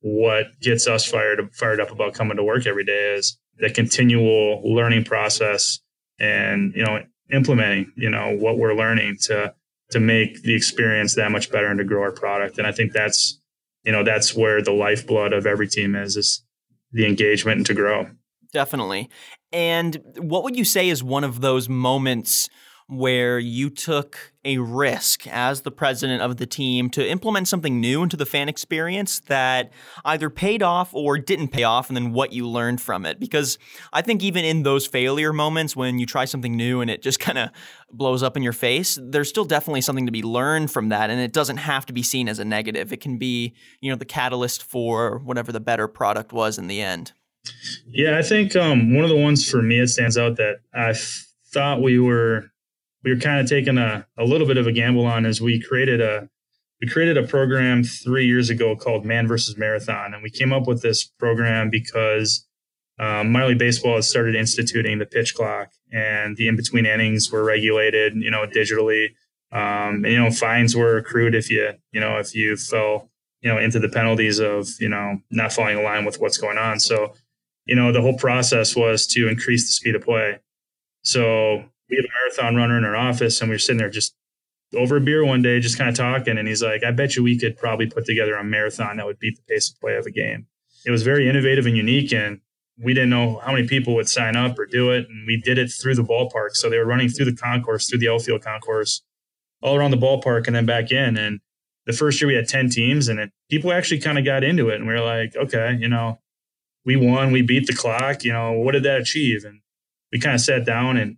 what 0.00 0.46
gets 0.60 0.86
us 0.86 1.06
fired 1.06 1.48
fired 1.54 1.80
up 1.80 1.90
about 1.90 2.14
coming 2.14 2.36
to 2.36 2.44
work 2.44 2.66
every 2.66 2.84
day 2.84 3.14
is 3.14 3.38
the 3.58 3.70
continual 3.70 4.62
learning 4.62 5.04
process 5.04 5.80
and 6.18 6.74
you 6.74 6.84
know 6.84 7.02
implementing 7.32 7.90
you 7.96 8.10
know 8.10 8.36
what 8.38 8.58
we're 8.58 8.74
learning 8.74 9.16
to 9.20 9.52
to 9.90 10.00
make 10.00 10.42
the 10.42 10.54
experience 10.54 11.14
that 11.14 11.30
much 11.30 11.50
better 11.50 11.66
and 11.66 11.78
to 11.78 11.84
grow 11.84 12.02
our 12.02 12.12
product. 12.12 12.58
And 12.58 12.66
I 12.66 12.72
think 12.72 12.92
that's 12.92 13.40
you 13.86 13.92
know 13.92 14.04
that's 14.04 14.34
where 14.34 14.60
the 14.60 14.72
lifeblood 14.72 15.32
of 15.32 15.46
every 15.46 15.68
team 15.68 15.94
is 15.94 16.16
is 16.16 16.44
the 16.92 17.06
engagement 17.06 17.58
and 17.58 17.66
to 17.66 17.74
grow. 17.74 18.10
Definitely. 18.52 19.08
And 19.52 20.00
what 20.18 20.44
would 20.44 20.56
you 20.56 20.64
say 20.64 20.88
is 20.88 21.02
one 21.02 21.24
of 21.24 21.40
those 21.40 21.68
moments 21.68 22.48
where 22.88 23.38
you 23.38 23.68
took 23.68 24.32
a 24.44 24.58
risk 24.58 25.26
as 25.26 25.62
the 25.62 25.72
president 25.72 26.22
of 26.22 26.36
the 26.36 26.46
team 26.46 26.88
to 26.88 27.04
implement 27.04 27.48
something 27.48 27.80
new 27.80 28.04
into 28.04 28.16
the 28.16 28.24
fan 28.24 28.48
experience 28.48 29.18
that 29.26 29.72
either 30.04 30.30
paid 30.30 30.62
off 30.62 30.94
or 30.94 31.18
didn't 31.18 31.48
pay 31.48 31.64
off, 31.64 31.88
and 31.88 31.96
then 31.96 32.12
what 32.12 32.32
you 32.32 32.46
learned 32.48 32.80
from 32.80 33.04
it. 33.04 33.18
Because 33.18 33.58
I 33.92 34.02
think 34.02 34.22
even 34.22 34.44
in 34.44 34.62
those 34.62 34.86
failure 34.86 35.32
moments 35.32 35.74
when 35.74 35.98
you 35.98 36.06
try 36.06 36.26
something 36.26 36.56
new 36.56 36.80
and 36.80 36.88
it 36.88 37.02
just 37.02 37.18
kind 37.18 37.38
of 37.38 37.50
blows 37.90 38.22
up 38.22 38.36
in 38.36 38.44
your 38.44 38.52
face, 38.52 38.98
there's 39.02 39.28
still 39.28 39.44
definitely 39.44 39.80
something 39.80 40.06
to 40.06 40.12
be 40.12 40.22
learned 40.22 40.70
from 40.70 40.88
that, 40.90 41.10
and 41.10 41.20
it 41.20 41.32
doesn't 41.32 41.56
have 41.56 41.86
to 41.86 41.92
be 41.92 42.04
seen 42.04 42.28
as 42.28 42.38
a 42.38 42.44
negative. 42.44 42.92
It 42.92 43.00
can 43.00 43.18
be, 43.18 43.54
you 43.80 43.90
know, 43.90 43.96
the 43.96 44.04
catalyst 44.04 44.62
for 44.62 45.18
whatever 45.18 45.50
the 45.50 45.60
better 45.60 45.88
product 45.88 46.32
was 46.32 46.56
in 46.56 46.68
the 46.68 46.80
end. 46.80 47.12
Yeah, 47.88 48.18
I 48.18 48.22
think 48.22 48.54
um, 48.54 48.94
one 48.94 49.04
of 49.04 49.10
the 49.10 49.16
ones 49.16 49.48
for 49.48 49.60
me 49.62 49.80
it 49.80 49.88
stands 49.88 50.16
out 50.16 50.36
that 50.36 50.58
I 50.72 50.94
thought 51.52 51.82
we 51.82 51.98
were 51.98 52.50
we 53.06 53.14
were 53.14 53.20
kind 53.20 53.38
of 53.40 53.48
taking 53.48 53.78
a, 53.78 54.04
a 54.18 54.24
little 54.24 54.48
bit 54.48 54.56
of 54.56 54.66
a 54.66 54.72
gamble 54.72 55.06
on 55.06 55.24
as 55.24 55.40
we 55.40 55.62
created 55.62 56.00
a 56.00 56.28
we 56.82 56.88
created 56.88 57.16
a 57.16 57.22
program 57.22 57.84
three 57.84 58.26
years 58.26 58.50
ago 58.50 58.74
called 58.76 59.06
Man 59.06 59.28
versus 59.28 59.56
Marathon, 59.56 60.12
and 60.12 60.22
we 60.24 60.28
came 60.28 60.52
up 60.52 60.66
with 60.66 60.82
this 60.82 61.04
program 61.04 61.70
because 61.70 62.46
um, 62.98 63.32
league 63.32 63.58
baseball 63.58 63.94
has 63.94 64.10
started 64.10 64.34
instituting 64.34 64.98
the 64.98 65.06
pitch 65.06 65.36
clock, 65.36 65.70
and 65.92 66.36
the 66.36 66.48
in 66.48 66.56
between 66.56 66.84
innings 66.84 67.30
were 67.30 67.44
regulated, 67.44 68.16
you 68.16 68.30
know, 68.30 68.44
digitally. 68.44 69.10
Um, 69.52 70.04
and 70.04 70.06
you 70.06 70.18
know, 70.18 70.30
fines 70.32 70.74
were 70.74 70.96
accrued 70.96 71.36
if 71.36 71.48
you 71.48 71.74
you 71.92 72.00
know 72.00 72.18
if 72.18 72.34
you 72.34 72.56
fell 72.56 73.08
you 73.40 73.48
know 73.48 73.58
into 73.58 73.78
the 73.78 73.88
penalties 73.88 74.40
of 74.40 74.68
you 74.80 74.88
know 74.88 75.18
not 75.30 75.52
falling 75.52 75.78
in 75.78 75.84
line 75.84 76.04
with 76.04 76.20
what's 76.20 76.38
going 76.38 76.58
on. 76.58 76.80
So 76.80 77.14
you 77.66 77.76
know, 77.76 77.92
the 77.92 78.02
whole 78.02 78.18
process 78.18 78.74
was 78.74 79.06
to 79.08 79.28
increase 79.28 79.64
the 79.68 79.72
speed 79.72 79.94
of 79.94 80.02
play. 80.02 80.40
So 81.02 81.66
we 81.88 81.96
have 81.96 82.04
a 82.04 82.08
marathon 82.24 82.56
runner 82.56 82.78
in 82.78 82.84
our 82.84 82.96
office 82.96 83.40
and 83.40 83.48
we 83.48 83.54
were 83.54 83.58
sitting 83.58 83.78
there 83.78 83.90
just 83.90 84.14
over 84.74 84.96
a 84.96 85.00
beer 85.00 85.24
one 85.24 85.42
day, 85.42 85.60
just 85.60 85.78
kind 85.78 85.88
of 85.88 85.96
talking. 85.96 86.38
And 86.38 86.48
he's 86.48 86.62
like, 86.62 86.82
I 86.84 86.90
bet 86.90 87.16
you 87.16 87.22
we 87.22 87.38
could 87.38 87.56
probably 87.56 87.86
put 87.86 88.04
together 88.04 88.34
a 88.34 88.44
marathon 88.44 88.96
that 88.96 89.06
would 89.06 89.18
beat 89.18 89.36
the 89.36 89.42
pace 89.42 89.70
of 89.70 89.80
play 89.80 89.96
of 89.96 90.06
a 90.06 90.10
game. 90.10 90.46
It 90.84 90.90
was 90.90 91.02
very 91.02 91.28
innovative 91.28 91.66
and 91.66 91.76
unique. 91.76 92.12
And 92.12 92.40
we 92.78 92.92
didn't 92.92 93.10
know 93.10 93.40
how 93.44 93.52
many 93.52 93.66
people 93.66 93.94
would 93.94 94.08
sign 94.08 94.36
up 94.36 94.58
or 94.58 94.66
do 94.66 94.90
it. 94.90 95.06
And 95.08 95.26
we 95.26 95.40
did 95.40 95.58
it 95.58 95.68
through 95.68 95.94
the 95.94 96.02
ballpark. 96.02 96.50
So 96.52 96.68
they 96.68 96.78
were 96.78 96.86
running 96.86 97.08
through 97.08 97.26
the 97.26 97.36
concourse, 97.36 97.88
through 97.88 98.00
the 98.00 98.08
outfield 98.08 98.42
concourse, 98.42 99.02
all 99.62 99.76
around 99.76 99.92
the 99.92 99.96
ballpark 99.96 100.46
and 100.46 100.56
then 100.56 100.66
back 100.66 100.90
in. 100.90 101.16
And 101.16 101.40
the 101.86 101.92
first 101.92 102.20
year 102.20 102.28
we 102.28 102.34
had 102.34 102.48
10 102.48 102.70
teams 102.70 103.08
and 103.08 103.18
it, 103.18 103.30
people 103.48 103.72
actually 103.72 104.00
kind 104.00 104.18
of 104.18 104.24
got 104.24 104.44
into 104.44 104.68
it. 104.68 104.76
And 104.76 104.86
we 104.86 104.94
were 104.94 105.00
like, 105.00 105.36
okay, 105.36 105.76
you 105.78 105.88
know, 105.88 106.18
we 106.84 106.96
won, 106.96 107.32
we 107.32 107.42
beat 107.42 107.66
the 107.66 107.74
clock. 107.74 108.24
You 108.24 108.32
know, 108.32 108.52
what 108.52 108.72
did 108.72 108.82
that 108.82 109.00
achieve? 109.00 109.44
And 109.44 109.60
we 110.12 110.20
kind 110.20 110.34
of 110.34 110.40
sat 110.40 110.66
down 110.66 110.96
and 110.96 111.16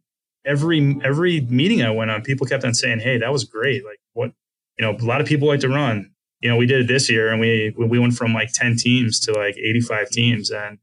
every 0.49 0.99
every 1.05 1.43
meeting 1.43 1.83
I 1.83 1.91
went 1.91 2.11
on, 2.11 2.23
people 2.23 2.47
kept 2.47 2.65
on 2.65 2.75
saying, 2.75 3.01
"Hey, 3.01 3.19
that 3.19 3.33
was 3.33 3.45
great! 3.45 3.85
Like, 3.85 4.01
what? 4.15 4.33
You 4.79 4.87
know, 4.87 4.97
a 4.97 5.05
lot 5.05 5.21
of 5.21 5.27
people 5.27 5.49
like 5.49 5.61
to 5.61 5.69
run. 5.69 6.11
You 6.41 6.49
know, 6.49 6.57
we 6.57 6.67
did 6.67 6.81
it 6.81 6.89
this 6.89 7.11
year, 7.11 7.31
and 7.31 7.41
we 7.41 7.75
we 7.77 7.99
went 7.99 8.15
from 8.15 8.33
like 8.33 8.53
ten 8.53 8.77
teams 8.77 9.21
to 9.21 9.33
like 9.33 9.57
eighty 9.59 9.81
five 9.81 10.09
teams, 10.09 10.51
and 10.51 10.79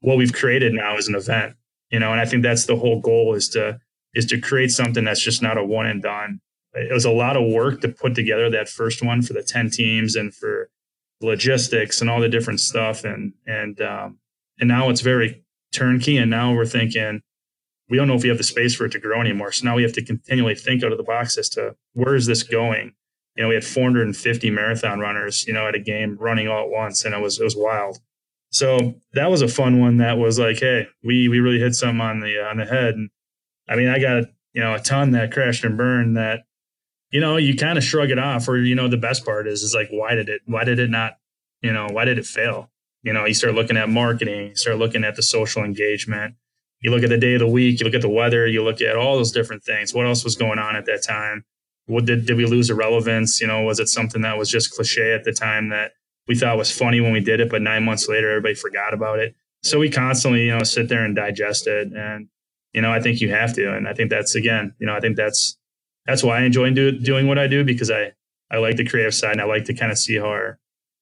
what 0.00 0.18
we've 0.18 0.32
created 0.32 0.74
now 0.74 0.96
is 0.96 1.08
an 1.08 1.14
event. 1.14 1.56
You 1.90 1.98
know, 1.98 2.12
and 2.12 2.20
I 2.20 2.26
think 2.26 2.42
that's 2.42 2.66
the 2.66 2.76
whole 2.76 3.00
goal 3.00 3.34
is 3.34 3.48
to 3.50 3.80
is 4.14 4.26
to 4.26 4.40
create 4.40 4.70
something 4.70 5.04
that's 5.04 5.22
just 5.22 5.42
not 5.42 5.58
a 5.58 5.64
one 5.64 5.86
and 5.86 6.02
done. 6.02 6.40
It 6.74 6.92
was 6.92 7.04
a 7.06 7.10
lot 7.10 7.36
of 7.36 7.50
work 7.50 7.80
to 7.80 7.88
put 7.88 8.14
together 8.14 8.50
that 8.50 8.68
first 8.68 9.02
one 9.02 9.22
for 9.22 9.32
the 9.32 9.42
ten 9.42 9.70
teams 9.70 10.14
and 10.14 10.34
for 10.34 10.68
logistics 11.22 12.00
and 12.00 12.10
all 12.10 12.20
the 12.20 12.28
different 12.28 12.60
stuff, 12.60 13.04
and 13.04 13.32
and 13.46 13.80
um, 13.80 14.18
and 14.58 14.68
now 14.68 14.90
it's 14.90 15.00
very 15.00 15.44
turnkey. 15.72 16.18
And 16.18 16.30
now 16.30 16.52
we're 16.54 16.66
thinking 16.66 17.22
we 17.88 17.96
don't 17.96 18.08
know 18.08 18.14
if 18.14 18.22
we 18.22 18.28
have 18.28 18.38
the 18.38 18.44
space 18.44 18.74
for 18.74 18.86
it 18.86 18.92
to 18.92 18.98
grow 18.98 19.20
anymore. 19.20 19.52
So 19.52 19.64
now 19.64 19.76
we 19.76 19.82
have 19.82 19.92
to 19.92 20.04
continually 20.04 20.54
think 20.54 20.82
out 20.82 20.92
of 20.92 20.98
the 20.98 21.04
box 21.04 21.38
as 21.38 21.48
to 21.50 21.76
where 21.92 22.14
is 22.14 22.26
this 22.26 22.42
going. 22.42 22.94
You 23.36 23.42
know, 23.42 23.48
we 23.50 23.54
had 23.54 23.64
450 23.64 24.50
marathon 24.50 24.98
runners, 24.98 25.46
you 25.46 25.52
know, 25.52 25.68
at 25.68 25.74
a 25.74 25.78
game 25.78 26.16
running 26.18 26.48
all 26.48 26.64
at 26.64 26.70
once, 26.70 27.04
and 27.04 27.14
it 27.14 27.20
was 27.20 27.38
it 27.38 27.44
was 27.44 27.56
wild. 27.56 27.98
So 28.50 28.94
that 29.12 29.30
was 29.30 29.42
a 29.42 29.48
fun 29.48 29.80
one. 29.80 29.98
That 29.98 30.18
was 30.18 30.38
like, 30.38 30.58
hey, 30.58 30.86
we 31.04 31.28
we 31.28 31.40
really 31.40 31.58
hit 31.58 31.74
something 31.74 32.00
on 32.00 32.20
the 32.20 32.38
on 32.38 32.56
the 32.56 32.64
head. 32.64 32.94
And 32.94 33.10
I 33.68 33.76
mean, 33.76 33.88
I 33.88 33.98
got 33.98 34.24
you 34.54 34.62
know 34.62 34.74
a 34.74 34.80
ton 34.80 35.10
that 35.12 35.32
crashed 35.32 35.64
and 35.64 35.76
burned 35.76 36.16
that, 36.16 36.44
you 37.10 37.20
know, 37.20 37.36
you 37.36 37.54
kind 37.56 37.76
of 37.76 37.84
shrug 37.84 38.10
it 38.10 38.18
off. 38.18 38.48
Or 38.48 38.56
you 38.56 38.74
know, 38.74 38.88
the 38.88 38.96
best 38.96 39.24
part 39.24 39.46
is 39.46 39.62
is 39.62 39.74
like, 39.74 39.88
why 39.90 40.14
did 40.14 40.28
it 40.28 40.40
why 40.46 40.64
did 40.64 40.78
it 40.78 40.90
not, 40.90 41.18
you 41.60 41.72
know, 41.72 41.88
why 41.90 42.06
did 42.06 42.18
it 42.18 42.26
fail? 42.26 42.70
You 43.02 43.12
know, 43.12 43.26
you 43.26 43.34
start 43.34 43.54
looking 43.54 43.76
at 43.76 43.90
marketing, 43.90 44.48
you 44.48 44.56
start 44.56 44.78
looking 44.78 45.04
at 45.04 45.14
the 45.14 45.22
social 45.22 45.62
engagement. 45.62 46.34
You 46.80 46.90
look 46.90 47.02
at 47.02 47.08
the 47.08 47.18
day 47.18 47.34
of 47.34 47.40
the 47.40 47.46
week, 47.48 47.80
you 47.80 47.86
look 47.86 47.94
at 47.94 48.02
the 48.02 48.08
weather, 48.08 48.46
you 48.46 48.62
look 48.62 48.80
at 48.80 48.96
all 48.96 49.16
those 49.16 49.32
different 49.32 49.64
things. 49.64 49.94
What 49.94 50.06
else 50.06 50.24
was 50.24 50.36
going 50.36 50.58
on 50.58 50.76
at 50.76 50.86
that 50.86 51.02
time? 51.02 51.44
What 51.86 52.04
did 52.04 52.26
did 52.26 52.36
we 52.36 52.46
lose 52.46 52.70
irrelevance? 52.70 53.40
You 53.40 53.46
know, 53.46 53.62
was 53.62 53.80
it 53.80 53.88
something 53.88 54.22
that 54.22 54.36
was 54.36 54.50
just 54.50 54.74
cliche 54.74 55.12
at 55.12 55.24
the 55.24 55.32
time 55.32 55.70
that 55.70 55.92
we 56.28 56.34
thought 56.34 56.58
was 56.58 56.76
funny 56.76 57.00
when 57.00 57.12
we 57.12 57.20
did 57.20 57.40
it, 57.40 57.50
but 57.50 57.62
nine 57.62 57.84
months 57.84 58.08
later 58.08 58.30
everybody 58.30 58.54
forgot 58.54 58.92
about 58.92 59.18
it? 59.20 59.34
So 59.62 59.78
we 59.78 59.90
constantly, 59.90 60.46
you 60.46 60.56
know, 60.56 60.62
sit 60.62 60.88
there 60.88 61.04
and 61.04 61.16
digest 61.16 61.66
it. 61.66 61.92
And, 61.92 62.28
you 62.72 62.82
know, 62.82 62.92
I 62.92 63.00
think 63.00 63.20
you 63.20 63.30
have 63.30 63.54
to. 63.54 63.74
And 63.74 63.88
I 63.88 63.94
think 63.94 64.10
that's 64.10 64.34
again, 64.34 64.74
you 64.78 64.86
know, 64.86 64.94
I 64.94 65.00
think 65.00 65.16
that's 65.16 65.56
that's 66.06 66.22
why 66.22 66.38
I 66.38 66.42
enjoy 66.42 66.70
do, 66.70 66.92
doing 66.92 67.26
what 67.26 67.38
I 67.38 67.46
do 67.46 67.64
because 67.64 67.90
I 67.90 68.12
I 68.50 68.58
like 68.58 68.76
the 68.76 68.86
creative 68.86 69.14
side 69.14 69.32
and 69.32 69.40
I 69.40 69.44
like 69.44 69.64
to 69.64 69.74
kind 69.74 69.90
of 69.90 69.98
see 69.98 70.16
how 70.16 70.26
our 70.26 70.58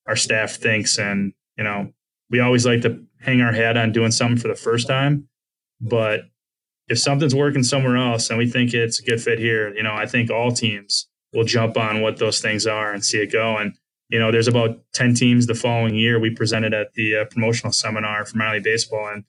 our 0.06 0.16
staff 0.16 0.56
thinks. 0.56 0.98
And, 0.98 1.32
you 1.56 1.64
know, 1.64 1.92
we 2.30 2.40
always 2.40 2.66
like 2.66 2.82
to 2.82 3.02
hang 3.20 3.40
our 3.40 3.52
hat 3.52 3.76
on 3.76 3.92
doing 3.92 4.10
something 4.10 4.38
for 4.38 4.48
the 4.48 4.54
first 4.54 4.86
time. 4.86 5.28
But 5.80 6.22
if 6.88 6.98
something's 6.98 7.34
working 7.34 7.62
somewhere 7.62 7.96
else 7.96 8.28
and 8.30 8.38
we 8.38 8.48
think 8.48 8.74
it's 8.74 9.00
a 9.00 9.02
good 9.02 9.20
fit 9.20 9.38
here, 9.38 9.74
you 9.74 9.82
know, 9.82 9.94
I 9.94 10.06
think 10.06 10.30
all 10.30 10.52
teams 10.52 11.08
will 11.32 11.44
jump 11.44 11.76
on 11.76 12.00
what 12.00 12.18
those 12.18 12.40
things 12.40 12.66
are 12.66 12.92
and 12.92 13.04
see 13.04 13.18
it 13.18 13.32
go. 13.32 13.56
And, 13.56 13.74
you 14.08 14.18
know, 14.18 14.30
there's 14.30 14.48
about 14.48 14.78
10 14.92 15.14
teams 15.14 15.46
the 15.46 15.54
following 15.54 15.94
year. 15.94 16.18
We 16.18 16.30
presented 16.30 16.74
at 16.74 16.92
the 16.94 17.16
uh, 17.16 17.24
promotional 17.26 17.72
seminar 17.72 18.24
for 18.24 18.36
Minor 18.36 18.54
League 18.54 18.64
Baseball, 18.64 19.08
and 19.08 19.24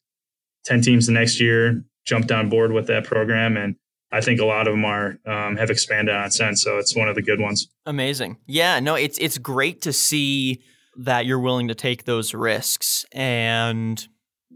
10 0.66 0.82
teams 0.82 1.08
the 1.08 1.14
next 1.14 1.40
year 1.40 1.84
jumped 2.06 2.32
on 2.32 2.50
board 2.50 2.72
with 2.72 2.88
that 2.88 3.06
program. 3.06 3.58
And 3.58 3.76
I 4.12 4.22
think 4.22 4.40
a 4.40 4.46
lot 4.46 4.68
of 4.68 4.74
them 4.74 4.86
are 4.86 5.18
um, 5.26 5.58
have 5.58 5.70
expanded 5.70 6.16
on 6.16 6.30
since. 6.32 6.62
So 6.62 6.78
it's 6.78 6.96
one 6.96 7.08
of 7.08 7.16
the 7.16 7.22
good 7.22 7.40
ones. 7.40 7.68
Amazing. 7.86 8.38
Yeah, 8.46 8.80
no, 8.80 8.96
it's 8.96 9.18
it's 9.18 9.38
great 9.38 9.82
to 9.84 9.94
see 9.94 10.62
that 10.98 11.26
you're 11.26 11.40
willing 11.40 11.68
to 11.68 11.76
take 11.76 12.06
those 12.06 12.34
risks 12.34 13.06
and 13.12 14.08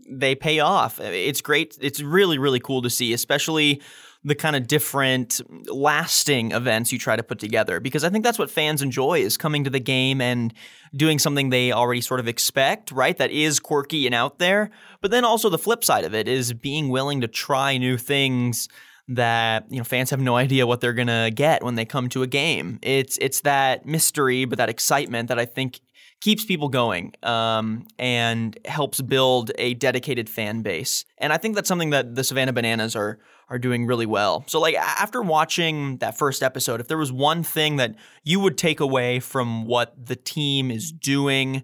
they 0.09 0.35
pay 0.35 0.59
off. 0.59 0.99
It's 0.99 1.41
great. 1.41 1.77
It's 1.81 2.01
really, 2.01 2.37
really 2.37 2.59
cool 2.59 2.81
to 2.81 2.89
see, 2.89 3.13
especially 3.13 3.81
the 4.23 4.35
kind 4.35 4.55
of 4.55 4.67
different 4.67 5.39
lasting 5.73 6.51
events 6.51 6.91
you 6.91 6.99
try 6.99 7.15
to 7.15 7.23
put 7.23 7.39
together 7.39 7.79
because 7.79 8.03
I 8.03 8.09
think 8.09 8.25
that's 8.25 8.37
what 8.37 8.51
fans 8.51 8.81
enjoy 8.81 9.21
is 9.21 9.37
coming 9.37 9.63
to 9.63 9.69
the 9.69 9.79
game 9.79 10.19
and 10.19 10.53
doing 10.93 11.19
something 11.19 11.49
they 11.49 11.71
already 11.71 12.01
sort 12.01 12.19
of 12.19 12.27
expect, 12.27 12.91
right? 12.91 13.17
That 13.17 13.31
is 13.31 13.61
quirky 13.61 14.05
and 14.05 14.13
out 14.13 14.37
there. 14.39 14.71
But 14.99 15.11
then 15.11 15.23
also 15.23 15.49
the 15.49 15.57
flip 15.57 15.85
side 15.85 16.03
of 16.03 16.13
it 16.13 16.27
is 16.27 16.51
being 16.51 16.89
willing 16.89 17.21
to 17.21 17.27
try 17.29 17.77
new 17.77 17.97
things 17.97 18.67
that 19.07 19.65
you 19.69 19.77
know 19.77 19.83
fans 19.83 20.11
have 20.11 20.19
no 20.19 20.35
idea 20.35 20.67
what 20.67 20.81
they're 20.81 20.93
gonna 20.93 21.31
get 21.31 21.63
when 21.63 21.75
they 21.75 21.85
come 21.85 22.09
to 22.09 22.21
a 22.21 22.27
game. 22.27 22.77
It's 22.81 23.17
it's 23.19 23.41
that 23.41 23.85
mystery, 23.85 24.45
but 24.45 24.57
that 24.57 24.69
excitement 24.69 25.29
that 25.29 25.39
I 25.39 25.45
think 25.45 25.79
keeps 26.21 26.43
people 26.43 26.69
going 26.69 27.13
um, 27.23 27.87
and 27.97 28.57
helps 28.65 29.01
build 29.01 29.51
a 29.57 29.73
dedicated 29.75 30.29
fan 30.29 30.61
base. 30.61 31.05
And 31.17 31.31
I 31.31 31.37
think 31.37 31.55
that's 31.55 31.67
something 31.67 31.91
that 31.91 32.15
the 32.15 32.23
Savannah 32.23 32.53
Bananas 32.53 32.95
are 32.95 33.19
are 33.49 33.57
doing 33.57 33.87
really 33.87 34.05
well. 34.05 34.43
So 34.47 34.59
like 34.59 34.75
after 34.75 35.23
watching 35.23 35.97
that 35.97 36.17
first 36.17 36.43
episode, 36.43 36.79
if 36.79 36.87
there 36.87 36.99
was 36.99 37.11
one 37.11 37.41
thing 37.41 37.77
that 37.77 37.95
you 38.23 38.39
would 38.39 38.59
take 38.59 38.79
away 38.79 39.19
from 39.19 39.65
what 39.65 39.93
the 40.05 40.15
team 40.15 40.69
is 40.69 40.91
doing 40.91 41.63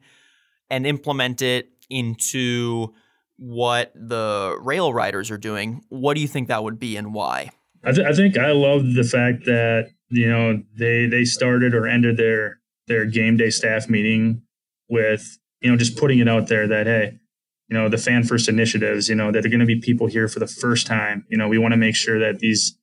and 0.69 0.87
implement 0.87 1.43
it 1.43 1.69
into 1.89 2.93
what 3.37 3.91
the 3.93 4.57
rail 4.61 4.93
riders 4.93 5.29
are 5.29 5.37
doing, 5.37 5.83
what 5.89 6.15
do 6.15 6.21
you 6.21 6.27
think 6.27 6.47
that 6.47 6.63
would 6.63 6.79
be 6.79 6.97
and 6.97 7.13
why? 7.13 7.51
I, 7.83 7.91
th- 7.91 8.07
I 8.07 8.13
think 8.13 8.35
I 8.35 8.51
love 8.51 8.95
the 8.95 9.03
fact 9.03 9.45
that 9.45 9.89
you 10.09 10.27
know 10.27 10.63
they 10.77 11.05
they 11.05 11.23
started 11.23 11.75
or 11.75 11.85
ended 11.85 12.17
their 12.17 12.59
their 12.87 13.05
game 13.05 13.37
day 13.37 13.49
staff 13.49 13.89
meeting 13.89 14.41
with 14.89 15.37
you 15.61 15.69
know 15.69 15.77
just 15.77 15.97
putting 15.97 16.19
it 16.19 16.29
out 16.29 16.47
there 16.47 16.67
that 16.67 16.87
hey 16.87 17.17
you 17.69 17.77
know 17.77 17.89
the 17.89 17.97
fan 17.97 18.23
first 18.23 18.47
initiatives 18.47 19.09
you 19.09 19.15
know 19.15 19.31
that 19.31 19.45
are 19.45 19.49
going 19.49 19.59
to 19.59 19.65
be 19.65 19.79
people 19.79 20.07
here 20.07 20.27
for 20.27 20.39
the 20.39 20.47
first 20.47 20.87
time. 20.87 21.25
You 21.29 21.37
know 21.37 21.47
we 21.47 21.57
want 21.57 21.73
to 21.73 21.77
make 21.77 21.95
sure 21.95 22.19
that 22.19 22.39
these 22.39 22.77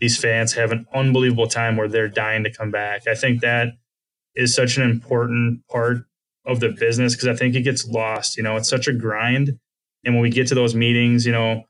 these 0.00 0.18
fans 0.18 0.52
have 0.54 0.70
an 0.70 0.86
unbelievable 0.94 1.48
time 1.48 1.76
where 1.76 1.88
they're 1.88 2.08
dying 2.08 2.44
to 2.44 2.52
come 2.52 2.70
back. 2.70 3.08
I 3.08 3.14
think 3.14 3.40
that 3.40 3.68
is 4.34 4.54
such 4.54 4.76
an 4.76 4.88
important 4.88 5.66
part 5.68 5.98
of 6.46 6.60
the 6.60 6.68
business 6.68 7.14
because 7.14 7.28
i 7.28 7.34
think 7.34 7.54
it 7.54 7.62
gets 7.62 7.86
lost 7.86 8.36
you 8.36 8.42
know 8.42 8.56
it's 8.56 8.68
such 8.70 8.88
a 8.88 8.92
grind. 8.92 9.58
And 10.04 10.14
when 10.14 10.22
we 10.22 10.30
get 10.30 10.46
to 10.48 10.54
those 10.54 10.74
meetings 10.74 11.26
you 11.26 11.32
know 11.32 11.64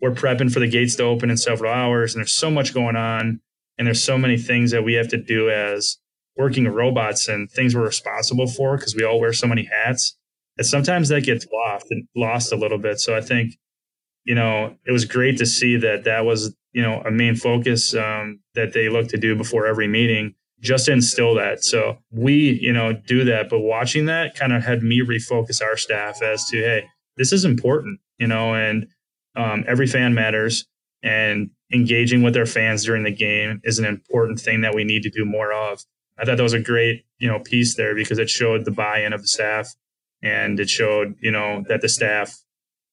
we're 0.00 0.10
prepping 0.10 0.52
for 0.52 0.60
the 0.60 0.68
gates 0.68 0.96
to 0.96 1.04
open 1.04 1.30
in 1.30 1.36
several 1.36 1.72
hours 1.72 2.14
and 2.14 2.20
there's 2.20 2.32
so 2.32 2.50
much 2.50 2.74
going 2.74 2.96
on 2.96 3.40
and 3.78 3.86
there's 3.86 4.02
so 4.02 4.18
many 4.18 4.36
things 4.36 4.72
that 4.72 4.84
we 4.84 4.94
have 4.94 5.08
to 5.08 5.16
do 5.16 5.48
as 5.50 5.98
working 6.38 6.66
robots 6.68 7.28
and 7.28 7.50
things 7.50 7.74
we're 7.74 7.84
responsible 7.84 8.46
for 8.46 8.76
because 8.76 8.94
we 8.94 9.04
all 9.04 9.20
wear 9.20 9.32
so 9.32 9.46
many 9.46 9.64
hats. 9.64 10.16
And 10.56 10.66
sometimes 10.66 11.08
that 11.08 11.24
gets 11.24 11.46
lost 11.52 11.86
and 11.90 12.06
lost 12.16 12.52
a 12.52 12.56
little 12.56 12.78
bit. 12.78 13.00
So 13.00 13.14
I 13.14 13.20
think, 13.20 13.54
you 14.24 14.34
know, 14.34 14.76
it 14.86 14.92
was 14.92 15.04
great 15.04 15.36
to 15.38 15.46
see 15.46 15.76
that 15.76 16.04
that 16.04 16.24
was, 16.24 16.54
you 16.72 16.82
know, 16.82 17.02
a 17.04 17.10
main 17.10 17.34
focus 17.34 17.94
um, 17.94 18.40
that 18.54 18.72
they 18.72 18.88
look 18.88 19.08
to 19.08 19.16
do 19.18 19.34
before 19.34 19.66
every 19.66 19.88
meeting, 19.88 20.34
just 20.60 20.88
instill 20.88 21.34
that. 21.34 21.64
So 21.64 21.98
we, 22.12 22.58
you 22.60 22.72
know, 22.72 22.92
do 22.92 23.24
that. 23.24 23.50
But 23.50 23.60
watching 23.60 24.06
that 24.06 24.36
kind 24.36 24.52
of 24.52 24.64
had 24.64 24.82
me 24.82 25.00
refocus 25.00 25.60
our 25.62 25.76
staff 25.76 26.22
as 26.22 26.44
to, 26.50 26.56
hey, 26.56 26.84
this 27.16 27.32
is 27.32 27.44
important, 27.44 28.00
you 28.18 28.28
know, 28.28 28.54
and 28.54 28.86
um, 29.34 29.64
every 29.66 29.86
fan 29.86 30.14
matters. 30.14 30.66
And 31.02 31.50
engaging 31.72 32.22
with 32.22 32.36
our 32.36 32.46
fans 32.46 32.84
during 32.84 33.04
the 33.04 33.14
game 33.14 33.60
is 33.62 33.78
an 33.78 33.84
important 33.84 34.40
thing 34.40 34.62
that 34.62 34.74
we 34.74 34.84
need 34.84 35.02
to 35.04 35.10
do 35.10 35.24
more 35.24 35.52
of. 35.52 35.84
I 36.18 36.24
thought 36.24 36.36
that 36.36 36.42
was 36.42 36.52
a 36.52 36.60
great, 36.60 37.04
you 37.18 37.28
know, 37.28 37.38
piece 37.38 37.76
there 37.76 37.94
because 37.94 38.18
it 38.18 38.28
showed 38.28 38.64
the 38.64 38.70
buy-in 38.70 39.12
of 39.12 39.22
the 39.22 39.28
staff 39.28 39.74
and 40.22 40.58
it 40.58 40.68
showed, 40.68 41.14
you 41.20 41.30
know, 41.30 41.64
that 41.68 41.80
the 41.80 41.88
staff 41.88 42.36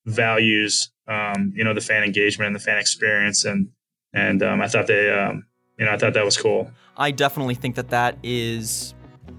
values, 0.06 0.92
um, 1.08 1.54
you 1.56 1.64
know, 1.64 1.74
the 1.74 1.82
fan 1.82 2.04
engagement 2.04 2.48
and 2.48 2.56
the 2.56 2.60
fan 2.60 2.78
experience. 2.78 3.46
And, 3.46 3.70
and 4.14 4.44
um, 4.44 4.62
I 4.62 4.68
thought 4.68 4.88
they, 4.88 5.12
um, 5.12 5.46
you 5.80 5.86
know, 5.86 5.92
I 5.92 5.98
thought 5.98 6.14
that 6.14 6.26
was 6.26 6.38
cool. 6.38 6.72
I 6.98 7.12
definitely 7.12 7.56
think 7.56 7.76
that 7.76 7.90
that 7.90 8.18
is 8.24 8.94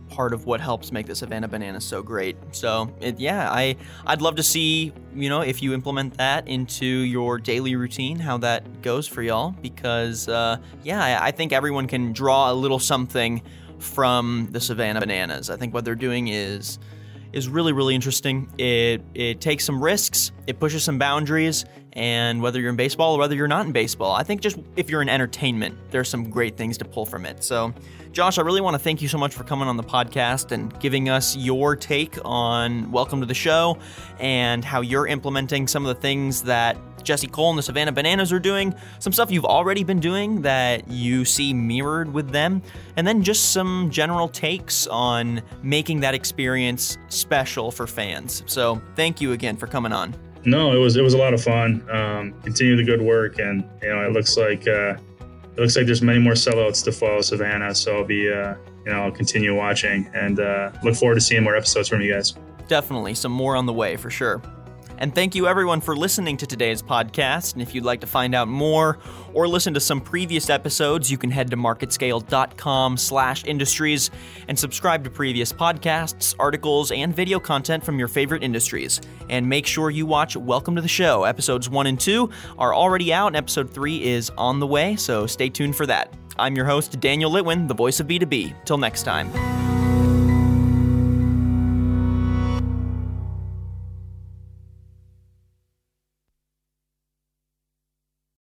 part 0.09 0.33
of 0.33 0.47
what 0.47 0.61
helps 0.61 0.93
make 0.93 1.07
the 1.07 1.15
Savannah 1.15 1.49
Banana 1.49 1.81
so 1.81 2.03
great. 2.03 2.37
So 2.53 2.93
it, 3.01 3.19
yeah, 3.19 3.51
I 3.51 3.77
I'd 4.07 4.23
love 4.23 4.37
to 4.37 4.43
see 4.43 4.93
you 5.15 5.29
know 5.29 5.41
if 5.41 5.63
you 5.63 5.75
implement 5.75 6.17
that 6.19 6.47
into 6.49 6.87
your 6.87 7.39
daily 7.39 7.77
routine, 7.77 8.19
how 8.19 8.39
that 8.39 8.83
goes 8.83 9.07
for 9.07 9.23
y'all. 9.23 9.51
Because 9.63 10.29
uh, 10.29 10.59
yeah, 10.83 11.03
I, 11.03 11.29
I 11.29 11.31
think 11.31 11.53
everyone 11.53 11.87
can 11.87 12.13
draw 12.13 12.51
a 12.51 12.55
little 12.55 12.79
something 12.79 13.43
from 13.79 14.49
the 14.51 14.61
Savannah 14.61 15.01
Bananas. 15.01 15.51
I 15.51 15.57
think 15.57 15.75
what 15.75 15.85
they're 15.85 15.95
doing 15.95 16.29
is 16.29 16.79
is 17.33 17.49
really 17.49 17.73
really 17.73 17.95
interesting. 17.95 18.53
It 18.59 19.03
it 19.15 19.41
takes 19.41 19.65
some 19.65 19.83
risks, 19.83 20.33
it 20.47 20.61
pushes 20.61 20.85
some 20.85 20.99
boundaries, 20.99 21.65
and 21.93 22.41
whether 22.41 22.61
you're 22.61 22.71
in 22.71 22.77
baseball 22.77 23.15
or 23.15 23.19
whether 23.19 23.35
you're 23.35 23.49
not 23.49 23.67
in 23.67 23.73
baseball, 23.73 24.13
I 24.13 24.23
think 24.23 24.41
just 24.41 24.59
if 24.77 24.89
you're 24.89 25.03
in 25.03 25.09
entertainment, 25.09 25.77
there's 25.91 26.09
some 26.09 26.31
great 26.31 26.57
things 26.57 26.79
to 26.79 26.85
pull 26.85 27.07
from 27.07 27.27
it. 27.27 27.43
So, 27.43 27.73
Josh, 28.13 28.39
I 28.39 28.43
really 28.43 28.61
want 28.61 28.75
to 28.75 28.79
thank 28.79 29.03
you 29.03 29.09
so 29.09 29.19
much 29.19 29.35
for 29.35 29.45
coming 29.45 29.69
on 29.69 29.77
the 29.77 29.83
podcast 29.83 30.53
and 30.53 30.79
giving 30.81 31.09
us 31.09 31.37
your 31.37 31.77
take 31.77 32.17
on 32.25 32.91
Welcome 32.93 33.21
to 33.21 33.27
the 33.27 33.35
Show 33.35 33.79
and 34.19 34.65
how 34.65 34.81
you're 34.81 35.07
implementing 35.07 35.67
some 35.67 35.85
of 35.85 35.95
the 35.95 36.01
things 36.01 36.43
that 36.43 36.79
Jesse 37.03 37.27
Cole 37.27 37.51
and 37.51 37.59
the 37.59 37.63
Savannah 37.63 37.93
Bananas 37.93 38.33
are 38.33 38.41
doing, 38.41 38.75
some 38.99 39.13
stuff 39.13 39.31
you've 39.31 39.45
already 39.45 39.85
been 39.85 40.01
doing 40.01 40.43
that 40.43 40.89
you 40.89 41.25
see 41.25 41.55
mirrored 41.55 42.13
with 42.13 42.31
them, 42.31 42.63
and 42.97 43.07
then 43.07 43.23
just 43.23 43.53
some 43.53 43.89
general 43.91 44.29
takes 44.29 44.87
on 44.89 45.41
making 45.63 46.01
that 46.01 46.15
experience 46.15 46.99
special 47.09 47.71
for 47.71 47.87
fans. 47.87 48.43
So, 48.47 48.83
thank 48.97 49.21
you 49.21 49.33
again 49.33 49.57
for 49.57 49.67
coming 49.67 49.93
on. 49.93 50.15
No, 50.47 50.73
it 50.73 50.79
was 50.79 50.97
it 50.97 51.03
was 51.03 51.13
a 51.13 51.19
lot 51.19 51.35
of 51.35 51.43
fun. 51.43 51.85
Um, 51.91 52.33
continue 52.43 52.77
the 52.77 52.85
good 52.85 53.03
work, 53.03 53.41
and 53.41 53.69
you 53.83 53.89
know 53.89 54.07
it 54.07 54.13
looks 54.13 54.37
like 54.37 54.67
uh, 54.69 54.95
it 55.21 55.59
looks 55.59 55.77
like 55.77 55.87
there's 55.87 56.03
many 56.03 56.21
more 56.21 56.35
sellouts 56.35 56.85
to 56.85 56.93
follow 56.93 57.21
Savannah. 57.21 57.75
So 57.75 57.99
I'll 57.99 58.05
be 58.05 58.33
uh, 58.33 58.55
you 58.85 58.93
know 58.93 59.03
I'll 59.03 59.11
continue 59.11 59.57
watching 59.57 60.09
and 60.15 60.39
uh, 60.39 60.71
look 60.85 60.95
forward 60.95 61.17
to 61.17 61.21
seeing 61.21 61.43
more 61.43 61.57
episodes 61.57 61.89
from 61.89 62.01
you 62.01 62.15
guys. 62.15 62.35
Definitely, 62.69 63.15
some 63.15 63.33
more 63.33 63.57
on 63.57 63.67
the 63.67 63.73
way 63.73 63.97
for 63.97 64.09
sure. 64.09 64.41
And 64.99 65.15
thank 65.15 65.35
you 65.35 65.47
everyone 65.47 65.81
for 65.81 65.95
listening 65.95 66.37
to 66.39 66.47
today's 66.47 66.83
podcast. 66.83 67.53
And 67.53 67.63
if 67.63 67.75
you'd 67.75 67.85
like 67.85 68.01
to 68.01 68.07
find 68.07 68.35
out 68.35 68.49
more 68.49 68.99
or 69.35 69.47
listen 69.47 69.75
to 69.75 69.81
some 69.81 70.01
previous 70.01 70.49
episodes, 70.49 71.11
you 71.11 71.19
can 71.19 71.31
head 71.31 71.51
to 71.51 71.57
marketscale.com 71.57 72.97
slash 72.97 73.45
industries 73.45 74.11
and 74.49 74.59
subscribe 74.59 75.05
to 75.05 75.11
previous 75.11 75.53
podcasts, 75.53 76.35
articles, 76.39 76.91
and 76.93 77.15
video 77.15 77.39
content 77.39 77.85
from 77.85 77.99
your 77.99 78.09
favorite 78.09 78.43
industries. 78.43 79.01
And 79.29 79.47
make 79.47 79.67
sure 79.67 79.91
you 79.91 80.07
watch 80.07 80.37
Welcome 80.37 80.77
to 80.77 80.83
the 80.83 80.89
Show. 80.89 81.25
Episodes 81.25 81.69
1 81.69 81.87
and 81.87 82.01
2 82.01 82.31
are 82.59 82.75
already 82.75 83.13
out, 83.13 83.29
and 83.29 83.37
episode 83.37 83.71
3 83.71 84.03
is 84.03 84.31
on 84.39 84.61
the 84.61 84.67
way, 84.67 84.97
so 84.97 85.27
stay 85.27 85.49
tuned 85.49 85.77
for 85.77 85.87
that. 85.87 86.13
I'm 86.39 86.55
your 86.55 86.67
host, 86.67 87.01
Daniel 87.01 87.31
Litwin, 87.31 87.69
the 87.69 87.75
voice 87.75 88.01
of 88.01 88.07
B2B. 88.07 88.65
Till 88.65 88.79
next 88.79 89.03
time. 89.03 89.66